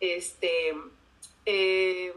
Este, 0.01 0.75
eh, 1.45 2.13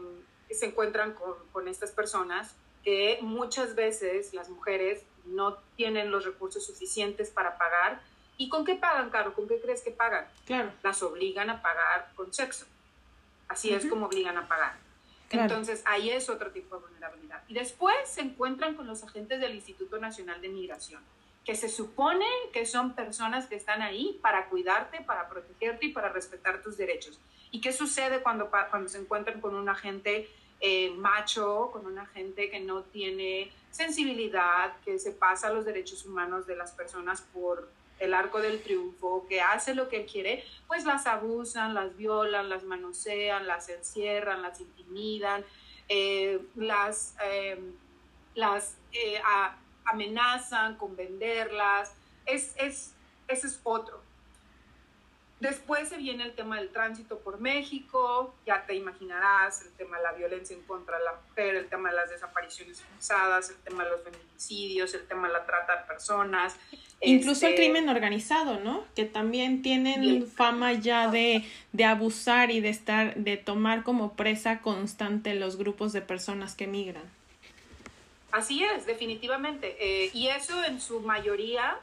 se 0.51 0.65
encuentran 0.65 1.13
con, 1.13 1.35
con 1.53 1.69
estas 1.69 1.91
personas 1.91 2.53
que 2.83 3.19
muchas 3.21 3.75
veces 3.75 4.33
las 4.33 4.49
mujeres 4.49 5.03
no 5.23 5.57
tienen 5.77 6.11
los 6.11 6.25
recursos 6.25 6.65
suficientes 6.65 7.29
para 7.29 7.57
pagar. 7.57 8.01
¿Y 8.37 8.49
con 8.49 8.65
qué 8.65 8.75
pagan, 8.75 9.09
Caro? 9.09 9.33
¿Con 9.33 9.47
qué 9.47 9.59
crees 9.61 9.81
que 9.81 9.91
pagan? 9.91 10.27
Claro. 10.45 10.71
Las 10.83 11.01
obligan 11.01 11.49
a 11.49 11.61
pagar 11.61 12.11
con 12.15 12.33
sexo. 12.33 12.65
Así 13.47 13.73
es 13.73 13.85
como 13.85 14.07
obligan 14.07 14.37
a 14.37 14.49
pagar. 14.49 14.86
Entonces, 15.29 15.83
ahí 15.85 16.09
es 16.09 16.29
otro 16.29 16.51
tipo 16.51 16.75
de 16.77 16.87
vulnerabilidad. 16.87 17.43
Y 17.47 17.53
después 17.53 17.95
se 18.05 18.21
encuentran 18.21 18.75
con 18.75 18.87
los 18.87 19.03
agentes 19.03 19.39
del 19.39 19.55
Instituto 19.55 19.97
Nacional 19.97 20.41
de 20.41 20.49
Migración, 20.49 21.03
que 21.43 21.55
se 21.55 21.69
suponen 21.69 22.27
que 22.53 22.65
son 22.65 22.93
personas 22.93 23.47
que 23.47 23.55
están 23.55 23.81
ahí 23.81 24.19
para 24.21 24.47
cuidarte, 24.49 25.01
para 25.01 25.27
protegerte 25.29 25.87
y 25.87 25.89
para 25.89 26.09
respetar 26.09 26.61
tus 26.61 26.77
derechos. 26.77 27.19
¿Y 27.51 27.61
qué 27.61 27.71
sucede 27.71 28.21
cuando, 28.21 28.49
cuando 28.49 28.89
se 28.89 28.99
encuentran 28.99 29.41
con 29.41 29.55
un 29.55 29.69
agente 29.69 30.29
eh, 30.59 30.91
macho, 30.91 31.69
con 31.71 31.85
un 31.85 31.99
agente 31.99 32.49
que 32.49 32.59
no 32.59 32.81
tiene 32.83 33.51
sensibilidad, 33.69 34.75
que 34.83 34.97
se 34.97 35.11
pasa 35.11 35.51
los 35.51 35.65
derechos 35.65 36.05
humanos 36.05 36.47
de 36.47 36.55
las 36.55 36.71
personas 36.71 37.21
por 37.21 37.69
el 37.99 38.13
arco 38.13 38.39
del 38.41 38.61
triunfo, 38.61 39.25
que 39.27 39.41
hace 39.41 39.73
lo 39.75 39.89
que 39.89 40.05
quiere, 40.05 40.43
pues 40.67 40.85
las 40.85 41.07
abusan, 41.07 41.73
las 41.73 41.95
violan, 41.97 42.49
las 42.49 42.63
manosean, 42.63 43.47
las 43.47 43.69
encierran, 43.69 44.41
las 44.41 44.59
intimidan, 44.61 45.43
eh, 45.89 46.39
las, 46.55 47.15
em, 47.23 47.73
las 48.35 48.75
eh, 48.93 49.21
amenazan 49.85 50.75
con 50.75 50.95
venderlas. 50.95 51.93
Es, 52.25 52.53
es, 52.57 52.93
ese 53.27 53.47
es 53.47 53.59
otro. 53.63 54.06
Después 55.39 55.89
se 55.89 55.97
viene 55.97 56.23
el 56.23 56.33
tema 56.33 56.57
del 56.57 56.69
tránsito 56.69 57.19
por 57.19 57.39
México, 57.39 58.33
ya 58.47 58.65
te 58.65 58.73
imaginarás, 58.73 59.61
el 59.61 59.71
tema 59.73 59.97
de 59.97 60.03
la 60.03 60.13
violencia 60.13 60.55
en 60.55 60.63
contra 60.63 60.97
de 60.97 61.03
la 61.03 61.13
mujer, 61.13 61.55
el 61.55 61.67
tema 61.67 61.91
de 61.91 61.95
las 61.95 62.09
desapariciones 62.09 62.81
forzadas, 62.81 63.51
el 63.51 63.57
tema 63.57 63.83
de 63.83 63.91
los 63.91 64.01
feminicidios, 64.01 64.95
el 64.95 65.07
tema 65.07 65.27
de 65.27 65.33
la 65.33 65.45
trata 65.45 65.77
de 65.77 65.83
personas. 65.85 66.55
Incluso 67.01 67.45
el 67.45 67.53
este, 67.53 67.65
crimen 67.65 67.87
organizado, 67.87 68.59
¿no? 68.59 68.83
Que 68.95 69.05
también 69.05 69.61
tienen 69.61 70.25
fama 70.25 70.73
ya 70.73 71.07
de, 71.09 71.45
de, 71.71 71.85
abusar 71.85 72.49
y 72.49 72.59
de 72.59 72.69
estar, 72.69 73.13
de 73.15 73.37
tomar 73.37 73.83
como 73.83 74.15
presa 74.15 74.61
constante 74.61 75.35
los 75.35 75.57
grupos 75.57 75.93
de 75.93 76.01
personas 76.01 76.55
que 76.55 76.65
migran. 76.65 77.03
Así 78.31 78.63
es, 78.63 78.87
definitivamente. 78.87 79.77
Eh, 79.79 80.09
y 80.13 80.29
eso 80.29 80.63
en 80.63 80.81
su 80.81 80.99
mayoría 81.01 81.77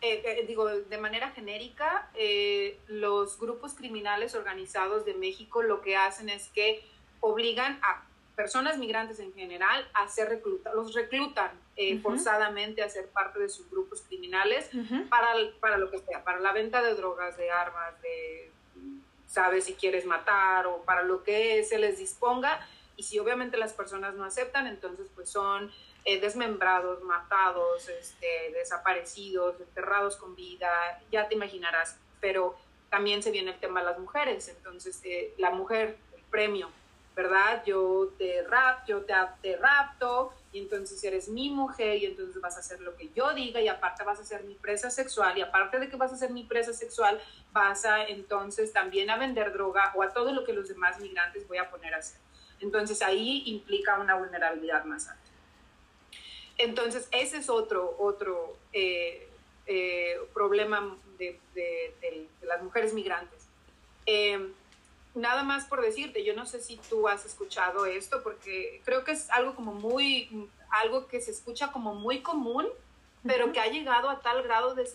eh, 0.00 0.22
eh, 0.24 0.44
digo, 0.46 0.68
de 0.68 0.98
manera 0.98 1.30
genérica, 1.30 2.08
eh, 2.14 2.78
los 2.86 3.38
grupos 3.38 3.74
criminales 3.74 4.36
organizados 4.36 5.04
de 5.04 5.14
México 5.14 5.62
lo 5.62 5.80
que 5.80 5.96
hacen 5.96 6.28
es 6.28 6.48
que 6.48 6.84
obligan 7.18 7.80
a 7.82 8.04
personas 8.36 8.78
migrantes 8.78 9.18
en 9.18 9.32
general 9.34 9.88
a 9.94 10.06
ser 10.06 10.28
reclutados, 10.28 10.76
los 10.76 10.94
reclutan 10.94 11.50
forzadamente 12.02 12.82
a 12.82 12.88
ser 12.88 13.08
parte 13.08 13.40
de 13.40 13.48
sus 13.48 13.68
grupos 13.70 14.02
criminales 14.02 14.70
para, 15.08 15.28
para 15.60 15.76
lo 15.76 15.90
que 15.90 15.98
sea, 15.98 16.22
para 16.22 16.38
la 16.38 16.52
venta 16.52 16.80
de 16.82 16.94
drogas, 16.94 17.36
de 17.36 17.50
armas, 17.50 18.00
de, 18.02 18.52
sabes, 19.26 19.64
si 19.64 19.74
quieres 19.74 20.06
matar 20.06 20.68
o 20.68 20.82
para 20.82 21.02
lo 21.02 21.24
que 21.24 21.64
se 21.64 21.78
les 21.78 21.98
disponga. 21.98 22.64
Y 22.96 23.04
si 23.04 23.18
obviamente 23.18 23.56
las 23.56 23.72
personas 23.72 24.14
no 24.14 24.24
aceptan, 24.24 24.68
entonces 24.68 25.08
pues 25.14 25.28
son 25.28 25.72
eh, 26.08 26.18
desmembrados, 26.18 27.02
matados, 27.02 27.86
este, 27.90 28.50
desaparecidos, 28.54 29.60
enterrados 29.60 30.16
con 30.16 30.34
vida, 30.34 30.70
ya 31.12 31.28
te 31.28 31.34
imaginarás, 31.34 31.98
pero 32.18 32.56
también 32.88 33.22
se 33.22 33.30
viene 33.30 33.50
el 33.50 33.60
tema 33.60 33.80
de 33.80 33.86
las 33.90 33.98
mujeres, 33.98 34.48
entonces 34.48 35.02
eh, 35.04 35.34
la 35.36 35.50
mujer, 35.50 35.98
el 36.16 36.22
premio, 36.30 36.70
¿verdad? 37.14 37.62
Yo 37.66 38.10
te, 38.16 38.42
rap, 38.44 38.86
yo 38.86 39.04
te, 39.04 39.56
rapto 39.58 40.32
y 40.50 40.60
entonces 40.60 41.04
eres 41.04 41.28
mi 41.28 41.50
mujer 41.50 41.98
y 41.98 42.06
entonces 42.06 42.40
vas 42.40 42.56
a 42.56 42.60
hacer 42.60 42.80
lo 42.80 42.96
que 42.96 43.10
yo 43.14 43.34
diga 43.34 43.60
y 43.60 43.68
aparte 43.68 44.02
vas 44.02 44.18
a 44.18 44.24
ser 44.24 44.44
mi 44.44 44.54
presa 44.54 44.90
sexual 44.90 45.36
y 45.36 45.42
aparte 45.42 45.78
de 45.78 45.90
que 45.90 45.96
vas 45.96 46.14
a 46.14 46.16
ser 46.16 46.30
mi 46.30 46.44
presa 46.44 46.72
sexual, 46.72 47.20
vas 47.52 47.84
a 47.84 48.04
entonces 48.04 48.72
también 48.72 49.10
a 49.10 49.18
vender 49.18 49.52
droga 49.52 49.92
o 49.94 50.02
a 50.02 50.08
todo 50.08 50.32
lo 50.32 50.44
que 50.44 50.54
los 50.54 50.68
demás 50.68 50.98
migrantes 51.00 51.46
voy 51.46 51.58
a 51.58 51.68
poner 51.68 51.92
a 51.92 51.98
hacer. 51.98 52.18
Entonces 52.60 53.02
ahí 53.02 53.42
implica 53.44 54.00
una 54.00 54.14
vulnerabilidad 54.14 54.86
más 54.86 55.06
alta. 55.06 55.27
Entonces, 56.58 57.08
ese 57.12 57.38
es 57.38 57.48
otro, 57.48 57.94
otro 57.98 58.56
eh, 58.72 59.28
eh, 59.66 60.18
problema 60.34 60.96
de, 61.18 61.38
las 62.42 62.62
mujeres 62.62 62.92
migrantes. 62.92 63.46
Em, 64.06 64.52
nada 65.14 65.42
más 65.44 65.66
por 65.66 65.82
decirte, 65.82 66.24
yo 66.24 66.34
no 66.34 66.46
sé 66.46 66.60
si 66.60 66.78
tú 66.88 67.06
has 67.08 67.24
escuchado 67.24 67.86
esto, 67.86 68.22
porque 68.22 68.80
creo 68.84 69.04
que 69.04 69.12
es 69.12 69.30
algo 69.30 69.54
como 69.54 69.72
muy, 69.72 70.48
algo 70.70 71.06
que 71.06 71.20
se 71.20 71.30
escucha 71.30 71.70
como 71.70 71.94
muy 71.94 72.22
común, 72.22 72.66
pero 73.24 73.52
que 73.52 73.60
ha 73.60 73.66
llegado 73.66 74.08
a 74.08 74.20
tal 74.20 74.42
grado 74.42 74.74
de, 74.74 74.88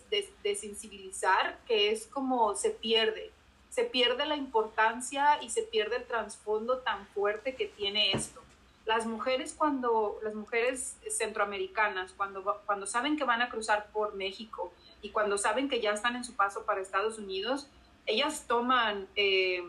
de, 0.44 0.56
sensibilizar 0.56 1.60
que 1.68 1.92
es 1.92 2.08
como 2.08 2.56
se 2.56 2.72
pierde, 2.72 3.32
se 3.70 3.84
pierde 3.84 4.26
la 4.26 4.36
importancia 4.36 5.42
y 5.42 5.50
se 5.50 5.64
pierde 5.64 5.98
el 5.98 6.06
trasfondo 6.06 6.80
tan 6.80 7.06
fuerte 7.08 7.56
que 7.56 7.68
tiene 7.68 8.12
esto 8.14 8.42
las 8.86 9.06
mujeres 9.06 9.54
cuando, 9.58 10.20
las 10.24 10.36
mujeres 10.36 10.98
centroamericanas, 11.10 12.14
cuando, 12.14 12.62
cuando 12.66 12.86
saben 12.86 13.18
que 13.18 13.24
van 13.24 13.42
a 13.42 13.50
cruzar 13.50 13.88
por 13.94 14.16
México 14.16 14.74
y 15.02 15.10
cuando 15.10 15.38
saben 15.38 15.70
que 15.70 15.82
ya 15.82 15.92
están 15.92 16.16
en 16.16 16.24
su 16.24 16.34
paso 16.36 16.66
para 16.66 16.82
Estados 16.82 17.18
Unidos, 17.18 17.70
ellas 18.06 18.46
toman 18.48 19.08
eh, 19.16 19.64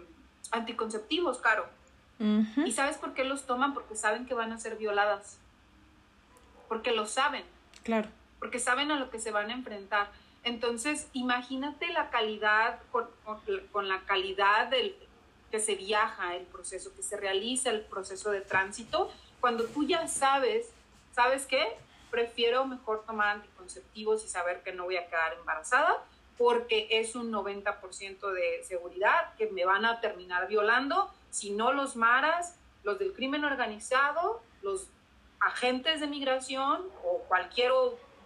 anticonceptivos, 0.51 1.39
Caro. 1.39 1.67
¿Y 2.65 2.73
sabes 2.73 2.97
por 2.97 3.13
qué 3.13 3.25
los 3.25 3.45
toman? 3.45 3.75
Porque 3.75 3.97
saben 3.97 4.25
que 4.25 4.35
van 4.35 4.53
a 4.53 4.59
ser 4.59 4.77
violadas. 4.77 5.39
Porque 6.69 6.93
lo 6.93 7.07
saben. 7.07 7.45
Claro. 7.83 8.09
Porque 8.39 8.61
saben 8.61 8.91
a 8.91 8.99
lo 8.99 9.11
que 9.11 9.19
se 9.19 9.31
van 9.31 9.51
a 9.51 9.53
enfrentar. 9.53 10.11
Entonces, 10.43 11.09
imagínate 11.13 11.89
la 11.89 12.11
calidad, 12.11 12.81
con, 12.93 13.09
con 13.73 13.89
la 13.89 14.01
calidad 14.05 14.69
del, 14.69 14.97
que 15.55 15.61
se 15.61 15.77
viaja 15.77 16.35
el 16.35 16.47
proceso, 16.47 16.93
que 16.97 17.05
se 17.05 17.17
realiza 17.17 17.71
el 17.71 17.83
proceso 17.83 18.33
de 18.33 18.41
tránsito, 18.41 19.13
cuando 19.41 19.67
tú 19.67 19.85
ya 19.85 20.09
sabes, 20.09 20.73
¿sabes 21.13 21.47
qué? 21.47 21.77
Prefiero 22.11 22.67
mejor 22.67 23.05
tomar 23.07 23.37
anticonceptivos 23.37 24.25
y 24.25 24.29
saber 24.29 24.65
que 24.65 24.73
no 24.73 24.83
voy 24.83 24.97
a 24.97 25.07
quedar 25.07 25.33
embarazada 25.35 26.03
porque 26.37 26.89
es 26.91 27.15
un 27.15 27.31
90% 27.31 28.33
de 28.33 28.65
seguridad 28.65 29.33
que 29.39 29.47
me 29.47 29.65
van 29.65 29.85
a 29.85 30.01
terminar 30.01 30.49
violando, 30.49 31.09
si 31.31 31.51
no 31.51 31.73
los 31.73 31.95
maras, 31.95 32.57
los 32.83 32.99
del 32.99 33.13
crimen 33.13 33.45
organizado, 33.45 34.43
los 34.61 34.89
agentes 35.39 36.01
de 36.01 36.09
migración 36.09 36.83
o 37.05 37.19
cualquier 37.29 37.71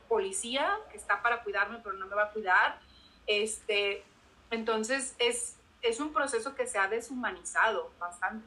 policía 0.08 0.78
que 0.90 0.96
está 0.96 1.20
para 1.20 1.42
cuidarme 1.42 1.76
pero 1.84 1.94
no 1.94 2.06
me 2.06 2.16
va 2.16 2.22
a 2.22 2.30
cuidar. 2.30 2.80
Este, 3.26 4.02
entonces 4.50 5.14
es, 5.18 5.57
es 5.82 6.00
un 6.00 6.12
proceso 6.12 6.54
que 6.54 6.66
se 6.66 6.78
ha 6.78 6.88
deshumanizado 6.88 7.90
bastante. 7.98 8.44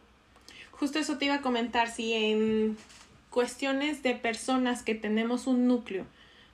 Justo 0.71 0.99
eso 0.99 1.17
te 1.17 1.25
iba 1.25 1.35
a 1.35 1.41
comentar, 1.41 1.89
si 1.89 2.13
en 2.13 2.77
cuestiones 3.29 4.03
de 4.03 4.15
personas 4.15 4.83
que 4.83 4.95
tenemos 4.95 5.47
un 5.47 5.67
núcleo, 5.67 6.05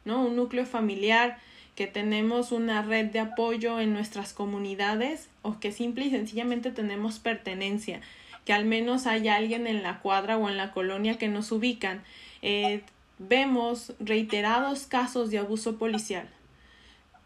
¿no? 0.05 0.23
Un 0.25 0.35
núcleo 0.35 0.65
familiar, 0.65 1.39
que 1.75 1.87
tenemos 1.87 2.51
una 2.51 2.81
red 2.81 3.05
de 3.05 3.19
apoyo 3.19 3.79
en 3.79 3.93
nuestras 3.93 4.33
comunidades 4.33 5.29
o 5.43 5.59
que 5.59 5.71
simple 5.71 6.05
y 6.05 6.09
sencillamente 6.09 6.71
tenemos 6.71 7.19
pertenencia, 7.19 8.01
que 8.45 8.53
al 8.53 8.65
menos 8.65 9.05
hay 9.05 9.27
alguien 9.27 9.67
en 9.67 9.83
la 9.83 9.99
cuadra 9.99 10.37
o 10.37 10.49
en 10.49 10.57
la 10.57 10.71
colonia 10.71 11.17
que 11.17 11.27
nos 11.27 11.51
ubican. 11.51 12.03
Eh, 12.41 12.81
vemos 13.19 13.93
reiterados 13.99 14.87
casos 14.87 15.29
de 15.29 15.37
abuso 15.37 15.77
policial, 15.77 16.27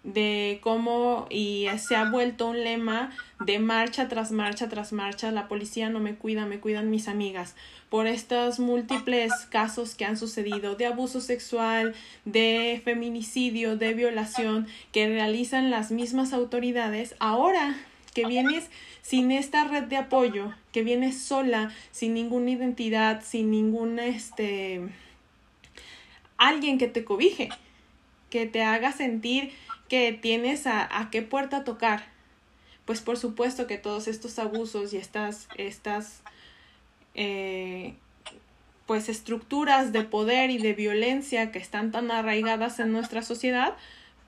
de 0.03 0.59
cómo 0.61 1.27
y 1.29 1.67
se 1.77 1.95
ha 1.95 2.09
vuelto 2.09 2.47
un 2.47 2.63
lema 2.63 3.11
de 3.39 3.59
marcha 3.59 4.07
tras 4.07 4.31
marcha 4.31 4.67
tras 4.67 4.93
marcha 4.93 5.31
la 5.31 5.47
policía 5.47 5.89
no 5.89 5.99
me 5.99 6.15
cuida, 6.15 6.45
me 6.45 6.59
cuidan 6.59 6.89
mis 6.89 7.07
amigas 7.07 7.55
por 7.89 8.07
estos 8.07 8.59
múltiples 8.59 9.31
casos 9.49 9.95
que 9.95 10.05
han 10.05 10.17
sucedido 10.17 10.75
de 10.75 10.85
abuso 10.85 11.19
sexual, 11.19 11.93
de 12.23 12.81
feminicidio, 12.85 13.75
de 13.75 13.93
violación 13.93 14.65
que 14.93 15.09
realizan 15.09 15.69
las 15.71 15.91
mismas 15.91 16.31
autoridades. 16.31 17.15
Ahora 17.19 17.75
que 18.13 18.25
vienes 18.25 18.69
sin 19.01 19.31
esta 19.31 19.65
red 19.65 19.83
de 19.83 19.97
apoyo, 19.97 20.53
que 20.71 20.83
vienes 20.83 21.21
sola, 21.21 21.71
sin 21.91 22.13
ninguna 22.13 22.51
identidad, 22.51 23.21
sin 23.25 23.51
ningún 23.51 23.99
este 23.99 24.81
alguien 26.37 26.77
que 26.77 26.87
te 26.87 27.03
cobije, 27.03 27.49
que 28.29 28.45
te 28.47 28.63
haga 28.63 28.93
sentir 28.93 29.51
que 29.91 30.13
tienes 30.13 30.67
a, 30.67 31.09
qué 31.11 31.21
puerta 31.21 31.65
tocar. 31.65 32.05
Pues 32.85 33.01
por 33.01 33.17
supuesto 33.17 33.67
que 33.67 33.77
todos 33.77 34.07
estos 34.07 34.39
abusos 34.39 34.93
y 34.93 34.97
estas, 34.97 35.49
estas 35.57 36.21
eh, 37.13 37.95
pues 38.85 39.09
estructuras 39.09 39.91
de 39.91 40.03
poder 40.03 40.49
y 40.49 40.59
de 40.59 40.71
violencia 40.71 41.51
que 41.51 41.59
están 41.59 41.91
tan 41.91 42.09
arraigadas 42.09 42.79
en 42.79 42.93
nuestra 42.93 43.21
sociedad, 43.21 43.75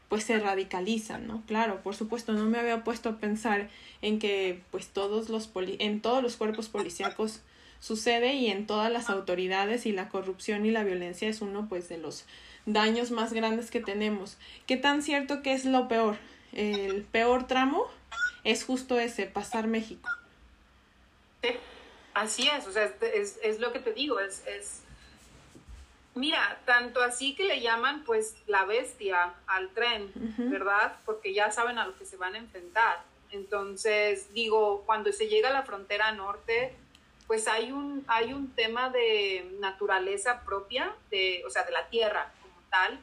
pues 0.09 0.25
se 0.25 0.37
radicalizan, 0.37 1.27
¿no? 1.27 1.41
Claro, 1.47 1.81
por 1.81 1.95
supuesto, 1.95 2.33
no 2.33 2.43
me 2.43 2.59
había 2.59 2.83
puesto 2.83 3.07
a 3.07 3.17
pensar 3.19 3.69
en 4.01 4.19
que 4.19 4.59
pues 4.69 4.89
todos 4.89 5.29
los 5.29 5.49
en 5.79 6.01
todos 6.01 6.21
los 6.21 6.35
cuerpos 6.35 6.67
policíacos 6.67 7.39
sucede 7.79 8.33
y 8.33 8.47
en 8.47 8.67
todas 8.67 8.91
las 8.91 9.09
autoridades 9.09 9.85
y 9.85 9.93
la 9.93 10.09
corrupción 10.09 10.65
y 10.65 10.71
la 10.71 10.83
violencia 10.83 11.29
es 11.29 11.39
uno 11.39 11.69
pues 11.69 11.87
de 11.87 11.99
los 11.99 12.25
daños 12.65 13.11
más 13.11 13.33
grandes 13.33 13.71
que 13.71 13.79
tenemos. 13.79 14.37
¿Qué 14.67 14.77
tan 14.77 15.01
cierto 15.01 15.41
que 15.41 15.53
es 15.53 15.65
lo 15.65 15.87
peor? 15.87 16.17
El 16.51 17.03
peor 17.03 17.47
tramo 17.47 17.87
es 18.43 18.63
justo 18.63 18.99
ese, 18.99 19.25
pasar 19.25 19.67
México. 19.67 20.09
Sí, 21.41 21.49
así 22.13 22.47
es, 22.47 22.67
o 22.67 22.71
sea, 22.71 22.91
es, 23.13 23.39
es 23.43 23.59
lo 23.59 23.73
que 23.73 23.79
te 23.79 23.93
digo, 23.93 24.19
es, 24.19 24.45
es, 24.47 24.81
mira, 26.15 26.59
tanto 26.65 27.01
así 27.01 27.35
que 27.35 27.43
le 27.43 27.61
llaman 27.61 28.03
pues 28.05 28.35
la 28.47 28.65
bestia 28.65 29.33
al 29.47 29.69
tren, 29.69 30.11
¿verdad? 30.37 30.97
Porque 31.05 31.33
ya 31.33 31.51
saben 31.51 31.77
a 31.77 31.87
lo 31.87 31.97
que 31.97 32.05
se 32.05 32.17
van 32.17 32.35
a 32.35 32.37
enfrentar. 32.37 33.03
Entonces, 33.31 34.31
digo, 34.33 34.83
cuando 34.85 35.11
se 35.11 35.27
llega 35.27 35.49
a 35.49 35.53
la 35.53 35.63
frontera 35.63 36.11
norte, 36.11 36.75
pues 37.25 37.47
hay 37.47 37.71
un, 37.71 38.03
hay 38.07 38.31
un 38.31 38.53
tema 38.53 38.89
de 38.89 39.55
naturaleza 39.59 40.43
propia, 40.45 40.93
de, 41.09 41.43
o 41.47 41.49
sea, 41.49 41.63
de 41.63 41.71
la 41.71 41.87
tierra, 41.89 42.31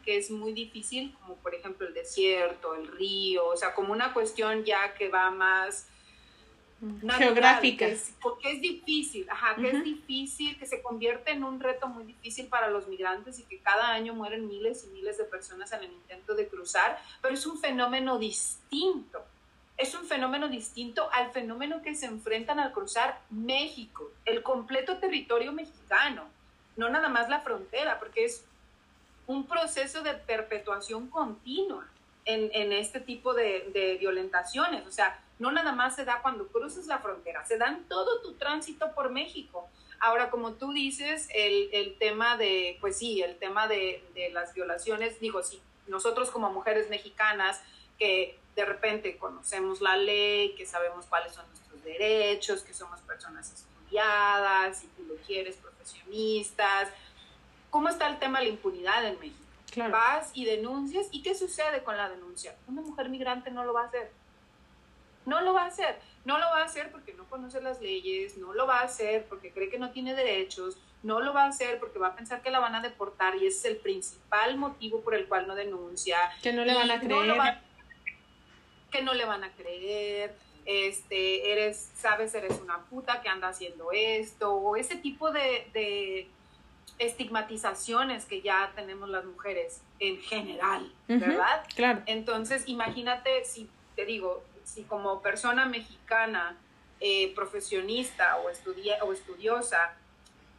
que 0.04 0.16
es 0.16 0.30
muy 0.30 0.52
difícil, 0.52 1.14
como 1.20 1.36
por 1.36 1.54
ejemplo 1.54 1.86
el 1.86 1.94
desierto, 1.94 2.74
el 2.74 2.88
río, 2.88 3.46
o 3.46 3.56
sea, 3.56 3.74
como 3.74 3.92
una 3.92 4.12
cuestión 4.12 4.64
ya 4.64 4.94
que 4.94 5.08
va 5.08 5.30
más 5.30 5.88
geográfica. 7.18 7.86
porque 8.22 8.52
es 8.52 8.60
difícil, 8.60 9.28
ajá, 9.28 9.54
que 9.56 9.70
es 9.70 9.84
difícil, 9.84 10.58
que 10.58 10.66
se 10.66 10.82
convierte 10.82 11.32
en 11.32 11.44
un 11.44 11.60
reto 11.60 11.86
muy 11.88 12.04
difícil 12.04 12.48
para 12.48 12.70
los 12.70 12.88
migrantes 12.88 13.38
y 13.38 13.44
que 13.44 13.58
cada 13.58 13.90
año 13.90 14.14
mueren 14.14 14.48
miles 14.48 14.84
y 14.84 14.88
miles 14.88 15.18
de 15.18 15.24
personas 15.24 15.72
en 15.72 15.84
el 15.84 15.92
intento 15.92 16.34
de 16.34 16.48
cruzar, 16.48 16.98
pero 17.20 17.34
es 17.34 17.46
un 17.46 17.58
fenómeno 17.58 18.18
distinto. 18.18 19.24
es 19.76 19.94
un 19.94 20.04
fenómeno 20.04 20.48
distinto 20.48 21.08
al 21.10 21.30
fenómeno 21.32 21.80
que 21.80 21.94
se 21.94 22.04
enfrentan 22.04 22.58
al 22.58 22.72
cruzar 22.72 23.22
México, 23.30 24.10
el 24.26 24.42
completo 24.42 24.98
territorio 24.98 25.52
mexicano, 25.52 26.24
no 26.76 26.90
nada 26.90 27.08
más 27.08 27.30
la 27.30 27.40
frontera, 27.40 27.98
porque 27.98 28.26
es 28.26 28.44
un 29.30 29.46
proceso 29.46 30.02
de 30.02 30.14
perpetuación 30.14 31.08
continua 31.08 31.86
en, 32.24 32.50
en 32.52 32.72
este 32.72 32.98
tipo 32.98 33.32
de, 33.32 33.70
de, 33.72 33.96
violentaciones. 33.96 34.84
O 34.88 34.90
sea, 34.90 35.22
no 35.38 35.52
nada 35.52 35.70
más 35.70 35.94
se 35.94 36.04
da 36.04 36.20
cuando 36.20 36.48
cruzas 36.48 36.88
la 36.88 36.98
frontera, 36.98 37.46
se 37.46 37.56
da 37.56 37.68
en 37.68 37.84
todo 37.84 38.20
tu 38.22 38.32
tránsito 38.32 38.92
por 38.92 39.10
México. 39.10 39.68
Ahora, 40.00 40.30
como 40.30 40.54
tú 40.54 40.72
dices, 40.72 41.28
el, 41.32 41.68
el 41.72 41.96
tema 41.96 42.36
de, 42.36 42.76
pues 42.80 42.98
sí, 42.98 43.22
el 43.22 43.36
tema 43.36 43.68
de, 43.68 44.02
de 44.14 44.30
las 44.30 44.52
violaciones, 44.52 45.20
digo, 45.20 45.44
sí, 45.44 45.62
nosotros 45.86 46.32
como 46.32 46.50
mujeres 46.50 46.90
mexicanas 46.90 47.62
que 48.00 48.36
de 48.56 48.64
repente 48.64 49.16
conocemos 49.16 49.80
la 49.80 49.96
ley, 49.96 50.56
que 50.56 50.66
sabemos 50.66 51.06
cuáles 51.06 51.34
son 51.34 51.46
nuestros 51.46 51.84
derechos, 51.84 52.62
que 52.62 52.74
somos 52.74 53.00
personas 53.02 53.52
estudiadas, 53.52 54.80
si 54.80 54.88
tú 54.88 55.04
lo 55.04 55.14
quieres, 55.24 55.54
profesionistas. 55.54 56.88
¿Cómo 57.70 57.88
está 57.88 58.08
el 58.08 58.18
tema 58.18 58.40
de 58.40 58.46
la 58.46 58.50
impunidad 58.50 59.06
en 59.06 59.18
México? 59.18 59.38
Vas 59.90 60.30
y 60.34 60.44
denuncias, 60.44 61.06
¿y 61.12 61.22
qué 61.22 61.34
sucede 61.34 61.82
con 61.84 61.96
la 61.96 62.08
denuncia? 62.08 62.56
Una 62.66 62.82
mujer 62.82 63.08
migrante 63.08 63.50
no 63.50 63.64
lo 63.64 63.72
va 63.72 63.82
a 63.82 63.86
hacer. 63.86 64.10
No 65.26 65.40
lo 65.40 65.54
va 65.54 65.62
a 65.62 65.66
hacer. 65.66 65.98
No 66.24 66.38
lo 66.38 66.46
va 66.46 66.62
a 66.62 66.64
hacer 66.64 66.90
porque 66.90 67.14
no 67.14 67.24
conoce 67.30 67.60
las 67.60 67.80
leyes, 67.80 68.36
no 68.36 68.52
lo 68.52 68.66
va 68.66 68.80
a 68.80 68.84
hacer 68.84 69.26
porque 69.26 69.52
cree 69.52 69.70
que 69.70 69.78
no 69.78 69.90
tiene 69.90 70.14
derechos, 70.14 70.76
no 71.02 71.20
lo 71.20 71.32
va 71.32 71.44
a 71.44 71.48
hacer 71.48 71.78
porque 71.78 71.98
va 71.98 72.08
a 72.08 72.16
pensar 72.16 72.42
que 72.42 72.50
la 72.50 72.58
van 72.58 72.74
a 72.74 72.80
deportar 72.80 73.36
y 73.36 73.46
ese 73.46 73.58
es 73.58 73.64
el 73.66 73.76
principal 73.76 74.58
motivo 74.58 75.00
por 75.00 75.14
el 75.14 75.28
cual 75.28 75.46
no 75.46 75.54
denuncia. 75.54 76.18
Que 76.42 76.52
no 76.52 76.64
le 76.64 76.74
van 76.74 76.90
a 76.90 77.00
creer. 77.00 77.58
que 78.90 79.02
no 79.02 79.14
le 79.14 79.24
van 79.24 79.44
a 79.44 79.52
creer, 79.52 80.34
este, 80.66 81.52
eres, 81.52 81.90
sabes, 81.94 82.34
eres 82.34 82.60
una 82.60 82.84
puta 82.86 83.22
que 83.22 83.28
anda 83.28 83.48
haciendo 83.48 83.92
esto, 83.92 84.52
o 84.52 84.76
ese 84.76 84.96
tipo 84.96 85.30
de, 85.30 85.70
de 85.72 86.28
estigmatizaciones 86.98 88.24
que 88.24 88.42
ya 88.42 88.72
tenemos 88.74 89.08
las 89.08 89.24
mujeres 89.24 89.82
en 89.98 90.18
general, 90.18 90.92
¿verdad? 91.08 91.64
claro. 91.74 92.02
Entonces, 92.06 92.64
imagínate 92.66 93.44
si, 93.44 93.68
te 93.96 94.04
digo, 94.04 94.42
si 94.64 94.82
como 94.82 95.22
persona 95.22 95.66
mexicana, 95.66 96.56
eh, 97.00 97.32
profesionista 97.34 98.36
o, 98.38 98.48
o 99.06 99.12
estudiosa, 99.12 99.96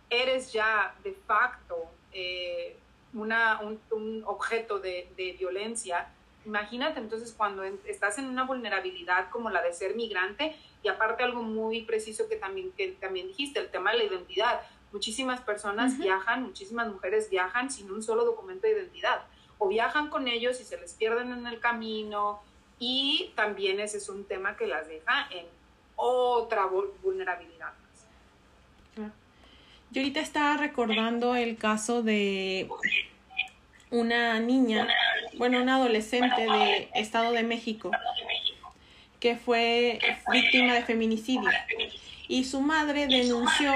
eres 0.10 0.52
ya 0.52 0.96
de 1.04 1.14
facto 1.14 1.86
eh, 2.12 2.76
una, 3.14 3.60
un, 3.62 4.24
objeto 4.26 4.80
de, 4.80 5.08
de, 5.16 5.34
violencia, 5.34 6.08
imagínate 6.46 7.00
entonces 7.00 7.34
cuando 7.36 7.64
estás 7.64 8.18
en 8.18 8.26
una 8.26 8.44
vulnerabilidad 8.46 9.30
como 9.30 9.50
la 9.50 9.62
de 9.62 9.74
ser 9.74 9.96
migrante 9.96 10.56
y 10.82 10.88
aparte 10.88 11.24
algo 11.24 11.44
muy 11.44 11.84
preciso 11.84 12.28
que 12.28 12.38
también, 12.38 12.72
que 12.72 12.94
también 12.94 13.28
dijiste, 13.28 13.60
el 13.60 13.70
tema 13.70 13.92
de 13.92 14.00
la 14.00 14.04
identidad. 14.06 14.62
Muchísimas 14.92 15.42
personas 15.42 15.98
viajan, 15.98 16.44
muchísimas 16.44 16.88
mujeres 16.88 17.30
viajan 17.30 17.72
sin 17.72 17.92
un 17.92 18.04
solo 18.04 18.26
documento 18.26 18.68
de 18.68 18.74
identidad 18.74 19.22
o 19.58 19.68
viajan 19.68 20.10
con 20.10 20.28
ellos 20.28 20.60
y 20.60 20.64
se 20.64 20.80
les 20.80 20.94
pierden 20.94 21.32
en 21.32 21.48
el 21.48 21.60
camino 21.60 22.42
y 22.80 23.32
también 23.36 23.80
ese 23.80 23.98
es 23.98 24.10
un 24.10 24.26
tema 24.26 24.58
que 24.58 24.68
las 24.68 24.88
deja 24.88 25.28
en 25.32 25.46
otra 25.96 26.66
vulnerabilidad. 27.04 27.74
Yo 29.92 30.02
ahorita 30.02 30.20
estaba 30.20 30.58
recordando 30.58 31.36
el 31.36 31.58
caso 31.58 32.02
de 32.02 32.70
una 33.90 34.40
niña, 34.40 34.88
bueno, 35.38 35.62
una 35.62 35.76
adolescente 35.76 36.42
de 36.42 36.90
Estado 36.96 37.32
de 37.34 37.44
México, 37.44 37.92
que 39.20 39.36
fue 39.36 40.00
víctima 40.32 40.74
de 40.74 40.84
feminicidio. 40.84 41.50
Y 42.28 42.46
su 42.46 42.62
madre 42.62 43.06
denunció 43.08 43.74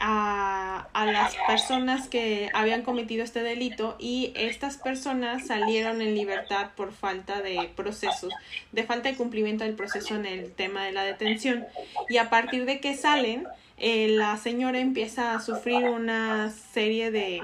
a, 0.00 0.88
a, 0.92 1.06
las 1.06 1.34
personas 1.46 2.08
que 2.08 2.50
habían 2.54 2.82
cometido 2.82 3.24
este 3.24 3.42
delito 3.42 3.96
y 3.98 4.32
estas 4.36 4.76
personas 4.76 5.46
salieron 5.46 6.00
en 6.00 6.14
libertad 6.14 6.70
por 6.76 6.92
falta 6.92 7.40
de 7.40 7.70
procesos, 7.74 8.32
de 8.72 8.84
falta 8.84 9.08
de 9.08 9.16
cumplimiento 9.16 9.64
del 9.64 9.74
proceso 9.74 10.14
en 10.14 10.26
el 10.26 10.52
tema 10.52 10.84
de 10.84 10.92
la 10.92 11.02
detención. 11.02 11.66
Y 12.08 12.18
a 12.18 12.30
partir 12.30 12.64
de 12.64 12.80
que 12.80 12.96
salen, 12.96 13.46
eh, 13.76 14.08
la 14.08 14.36
señora 14.36 14.80
empieza 14.80 15.34
a 15.34 15.40
sufrir 15.40 15.84
una 15.84 16.50
serie 16.50 17.10
de 17.10 17.42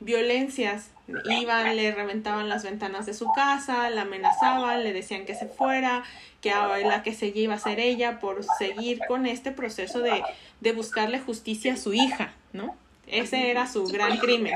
violencias. 0.00 0.90
Iban, 1.24 1.76
le 1.76 1.92
reventaban 1.92 2.48
las 2.48 2.64
ventanas 2.64 3.06
de 3.06 3.14
su 3.14 3.30
casa, 3.32 3.90
la 3.90 4.02
amenazaban, 4.02 4.82
le 4.82 4.92
decían 4.92 5.24
que 5.24 5.34
se 5.34 5.46
fuera, 5.46 6.04
que 6.40 6.50
la 6.50 7.02
que 7.02 7.14
seguía 7.14 7.44
iba 7.44 7.54
a 7.54 7.58
ser 7.58 7.80
ella 7.80 8.18
por 8.20 8.44
seguir 8.58 9.00
con 9.08 9.26
este 9.26 9.52
proceso 9.52 10.00
de, 10.00 10.22
de 10.60 10.72
buscarle 10.72 11.20
justicia 11.20 11.74
a 11.74 11.76
su 11.76 11.92
hija, 11.92 12.32
¿no? 12.52 12.76
Ese 13.06 13.50
era 13.50 13.66
su 13.66 13.86
gran 13.86 14.18
crimen. 14.18 14.54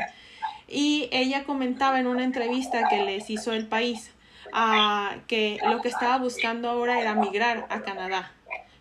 Y 0.68 1.08
ella 1.12 1.44
comentaba 1.44 2.00
en 2.00 2.06
una 2.06 2.24
entrevista 2.24 2.88
que 2.88 3.02
les 3.02 3.30
hizo 3.30 3.52
el 3.52 3.66
país 3.66 4.10
uh, 4.52 5.18
que 5.28 5.58
lo 5.68 5.80
que 5.80 5.88
estaba 5.88 6.18
buscando 6.18 6.68
ahora 6.68 7.00
era 7.00 7.14
migrar 7.14 7.66
a 7.70 7.82
Canadá 7.82 8.32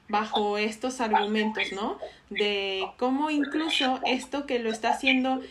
bajo 0.07 0.57
estos 0.57 1.01
argumentos, 1.01 1.71
¿no? 1.71 1.97
De 2.29 2.87
cómo 2.97 3.31
incluso 3.31 3.99
esto 4.05 4.45
que 4.45 4.59
lo 4.59 4.69
está 4.69 4.89
haciendo, 4.89 5.41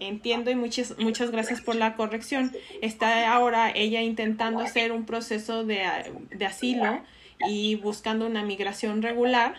entiendo 0.00 0.50
y 0.50 0.54
muchas, 0.54 0.98
muchas 0.98 1.30
gracias 1.30 1.60
por 1.60 1.76
la 1.76 1.96
corrección, 1.96 2.52
está 2.82 3.32
ahora 3.32 3.70
ella 3.74 4.02
intentando 4.02 4.60
hacer 4.60 4.92
un 4.92 5.06
proceso 5.06 5.64
de, 5.64 5.86
de 6.30 6.46
asilo 6.46 7.00
y 7.48 7.76
buscando 7.76 8.26
una 8.26 8.42
migración 8.42 9.02
regular, 9.02 9.54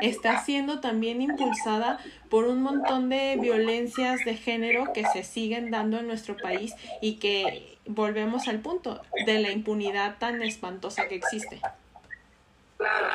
está 0.00 0.44
siendo 0.44 0.80
también 0.80 1.22
impulsada 1.22 1.98
por 2.28 2.44
un 2.46 2.62
montón 2.62 3.08
de 3.08 3.36
violencias 3.40 4.20
de 4.24 4.36
género 4.36 4.92
que 4.92 5.04
se 5.06 5.22
siguen 5.22 5.70
dando 5.70 5.98
en 5.98 6.06
nuestro 6.06 6.36
país 6.36 6.74
y 7.00 7.14
que 7.14 7.78
volvemos 7.86 8.48
al 8.48 8.60
punto 8.60 9.00
de 9.26 9.38
la 9.38 9.50
impunidad 9.50 10.16
tan 10.18 10.42
espantosa 10.42 11.08
que 11.08 11.16
existe. 11.16 11.60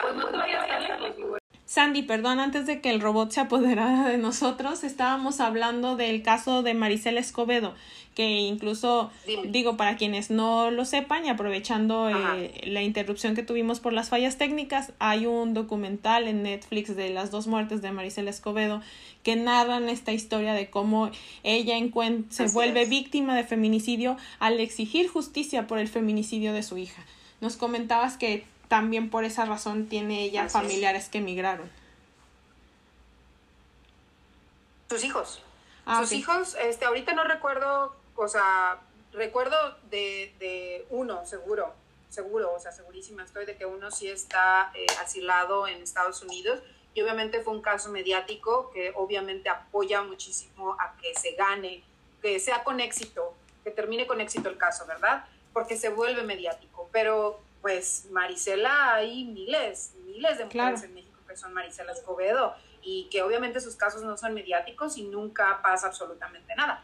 Pues 0.01 1.43
Sandy, 1.67 2.03
perdón, 2.03 2.39
antes 2.39 2.65
de 2.65 2.79
que 2.79 2.89
el 2.89 3.01
robot 3.01 3.29
se 3.31 3.41
apoderara 3.41 4.07
de 4.07 4.17
nosotros, 4.17 4.85
estábamos 4.85 5.41
hablando 5.41 5.97
del 5.97 6.23
caso 6.23 6.63
de 6.63 6.73
Maricela 6.73 7.19
Escobedo, 7.19 7.75
que 8.15 8.25
incluso, 8.25 9.11
digo, 9.49 9.75
para 9.75 9.97
quienes 9.97 10.31
no 10.31 10.71
lo 10.71 10.85
sepan 10.85 11.25
y 11.25 11.29
aprovechando 11.29 12.09
eh, 12.09 12.61
la 12.67 12.83
interrupción 12.83 13.35
que 13.35 13.43
tuvimos 13.43 13.81
por 13.81 13.91
las 13.91 14.07
fallas 14.07 14.37
técnicas, 14.37 14.93
hay 14.99 15.25
un 15.25 15.53
documental 15.53 16.29
en 16.29 16.41
Netflix 16.41 16.95
de 16.95 17.09
las 17.09 17.31
dos 17.31 17.47
muertes 17.47 17.81
de 17.81 17.91
Maricela 17.91 18.29
Escobedo 18.29 18.81
que 19.21 19.35
narran 19.35 19.89
esta 19.89 20.13
historia 20.13 20.53
de 20.53 20.69
cómo 20.69 21.11
ella 21.43 21.75
se 22.29 22.47
vuelve 22.47 22.85
víctima 22.85 23.35
de 23.35 23.43
feminicidio 23.43 24.15
al 24.39 24.61
exigir 24.61 25.09
justicia 25.09 25.67
por 25.67 25.79
el 25.79 25.89
feminicidio 25.89 26.53
de 26.53 26.63
su 26.63 26.77
hija. 26.77 27.03
Nos 27.41 27.57
comentabas 27.57 28.15
que 28.15 28.45
también 28.67 29.09
por 29.09 29.23
esa 29.23 29.45
razón 29.45 29.87
tiene 29.87 30.23
ella 30.23 30.49
familiares 30.49 31.09
que 31.09 31.19
emigraron. 31.19 31.69
Sus 34.89 35.03
hijos. 35.03 35.41
Ah, 35.85 36.01
Sus 36.01 36.11
hijos, 36.13 36.55
este, 36.59 36.85
ahorita 36.85 37.13
no 37.13 37.23
recuerdo, 37.23 37.95
o 38.15 38.27
sea, 38.27 38.79
recuerdo 39.13 39.55
de, 39.89 40.33
de, 40.39 40.85
uno, 40.89 41.25
seguro, 41.25 41.73
seguro, 42.09 42.53
o 42.53 42.59
sea, 42.59 42.71
segurísima 42.71 43.23
estoy 43.23 43.45
de 43.45 43.55
que 43.55 43.65
uno 43.65 43.89
sí 43.91 44.07
está 44.09 44.71
eh, 44.73 44.85
asilado 45.01 45.67
en 45.67 45.81
Estados 45.81 46.21
Unidos 46.23 46.59
y 46.93 47.01
obviamente 47.01 47.41
fue 47.41 47.53
un 47.53 47.61
caso 47.61 47.89
mediático 47.89 48.71
que 48.71 48.91
obviamente 48.95 49.49
apoya 49.49 50.01
muchísimo 50.03 50.73
a 50.79 50.97
que 50.97 51.13
se 51.15 51.33
gane, 51.33 51.83
que 52.21 52.39
sea 52.39 52.63
con 52.63 52.79
éxito, 52.79 53.33
que 53.63 53.71
termine 53.71 54.07
con 54.07 54.19
éxito 54.19 54.49
el 54.49 54.57
caso, 54.57 54.85
¿verdad? 54.87 55.25
Porque 55.53 55.77
se 55.77 55.89
vuelve 55.89 56.23
mediático, 56.23 56.89
pero 56.91 57.39
pues 57.61 58.07
Marisela 58.11 58.95
hay 58.95 59.25
miles, 59.25 59.93
miles 60.05 60.37
de 60.37 60.45
mujeres 60.45 60.83
en 60.83 60.93
México 60.93 61.19
que 61.27 61.35
son 61.35 61.53
Marisela 61.53 61.91
Escobedo 61.91 62.55
y 62.81 63.07
que 63.11 63.21
obviamente 63.21 63.59
sus 63.59 63.75
casos 63.75 64.03
no 64.03 64.17
son 64.17 64.33
mediáticos 64.33 64.97
y 64.97 65.03
nunca 65.03 65.61
pasa 65.61 65.87
absolutamente 65.87 66.55
nada. 66.55 66.83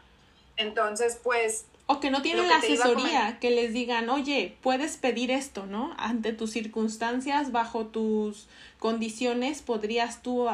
Entonces, 0.56 1.18
pues... 1.22 1.66
O 1.86 2.00
que 2.00 2.10
no 2.10 2.22
tienen 2.22 2.48
la 2.48 2.56
asesoría, 2.56 3.38
que 3.40 3.50
les 3.50 3.72
digan, 3.72 4.08
oye, 4.08 4.56
puedes 4.62 4.96
pedir 4.96 5.30
esto, 5.30 5.66
¿no? 5.66 5.94
Ante 5.98 6.32
tus 6.32 6.50
circunstancias, 6.50 7.52
bajo 7.52 7.86
tus 7.86 8.48
condiciones, 8.78 9.60
podrías 9.60 10.22
tú 10.22 10.48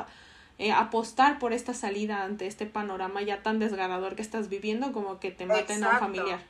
eh, 0.58 0.72
apostar 0.72 1.38
por 1.38 1.52
esta 1.52 1.72
salida 1.72 2.24
ante 2.24 2.46
este 2.46 2.66
panorama 2.66 3.22
ya 3.22 3.42
tan 3.42 3.60
desgarrador 3.60 4.16
que 4.16 4.22
estás 4.22 4.48
viviendo 4.48 4.92
como 4.92 5.20
que 5.20 5.30
te 5.30 5.46
maten 5.46 5.84
a 5.84 5.90
un 5.90 5.98
familiar. 5.98 6.40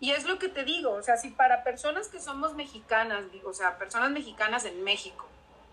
Y 0.00 0.10
es 0.10 0.24
lo 0.24 0.38
que 0.38 0.48
te 0.48 0.64
digo, 0.64 0.92
o 0.92 1.02
sea, 1.02 1.16
si 1.16 1.30
para 1.30 1.64
personas 1.64 2.08
que 2.08 2.20
somos 2.20 2.54
mexicanas, 2.54 3.24
o 3.44 3.52
sea, 3.52 3.78
personas 3.78 4.10
mexicanas 4.10 4.64
en 4.64 4.82
México, 4.82 5.26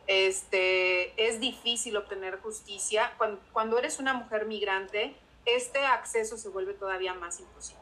este, 0.08 1.14
es 1.28 1.40
difícil 1.40 1.98
obtener 1.98 2.40
justicia, 2.40 3.14
cuando, 3.18 3.42
cuando 3.52 3.78
eres 3.78 4.00
una 4.00 4.14
mujer 4.14 4.46
migrante, 4.46 5.16
este 5.46 5.86
acceso 5.86 6.38
se 6.38 6.50
vuelve 6.50 6.74
todavía 6.74 7.14
más 7.14 7.40
imposible. 7.40 7.82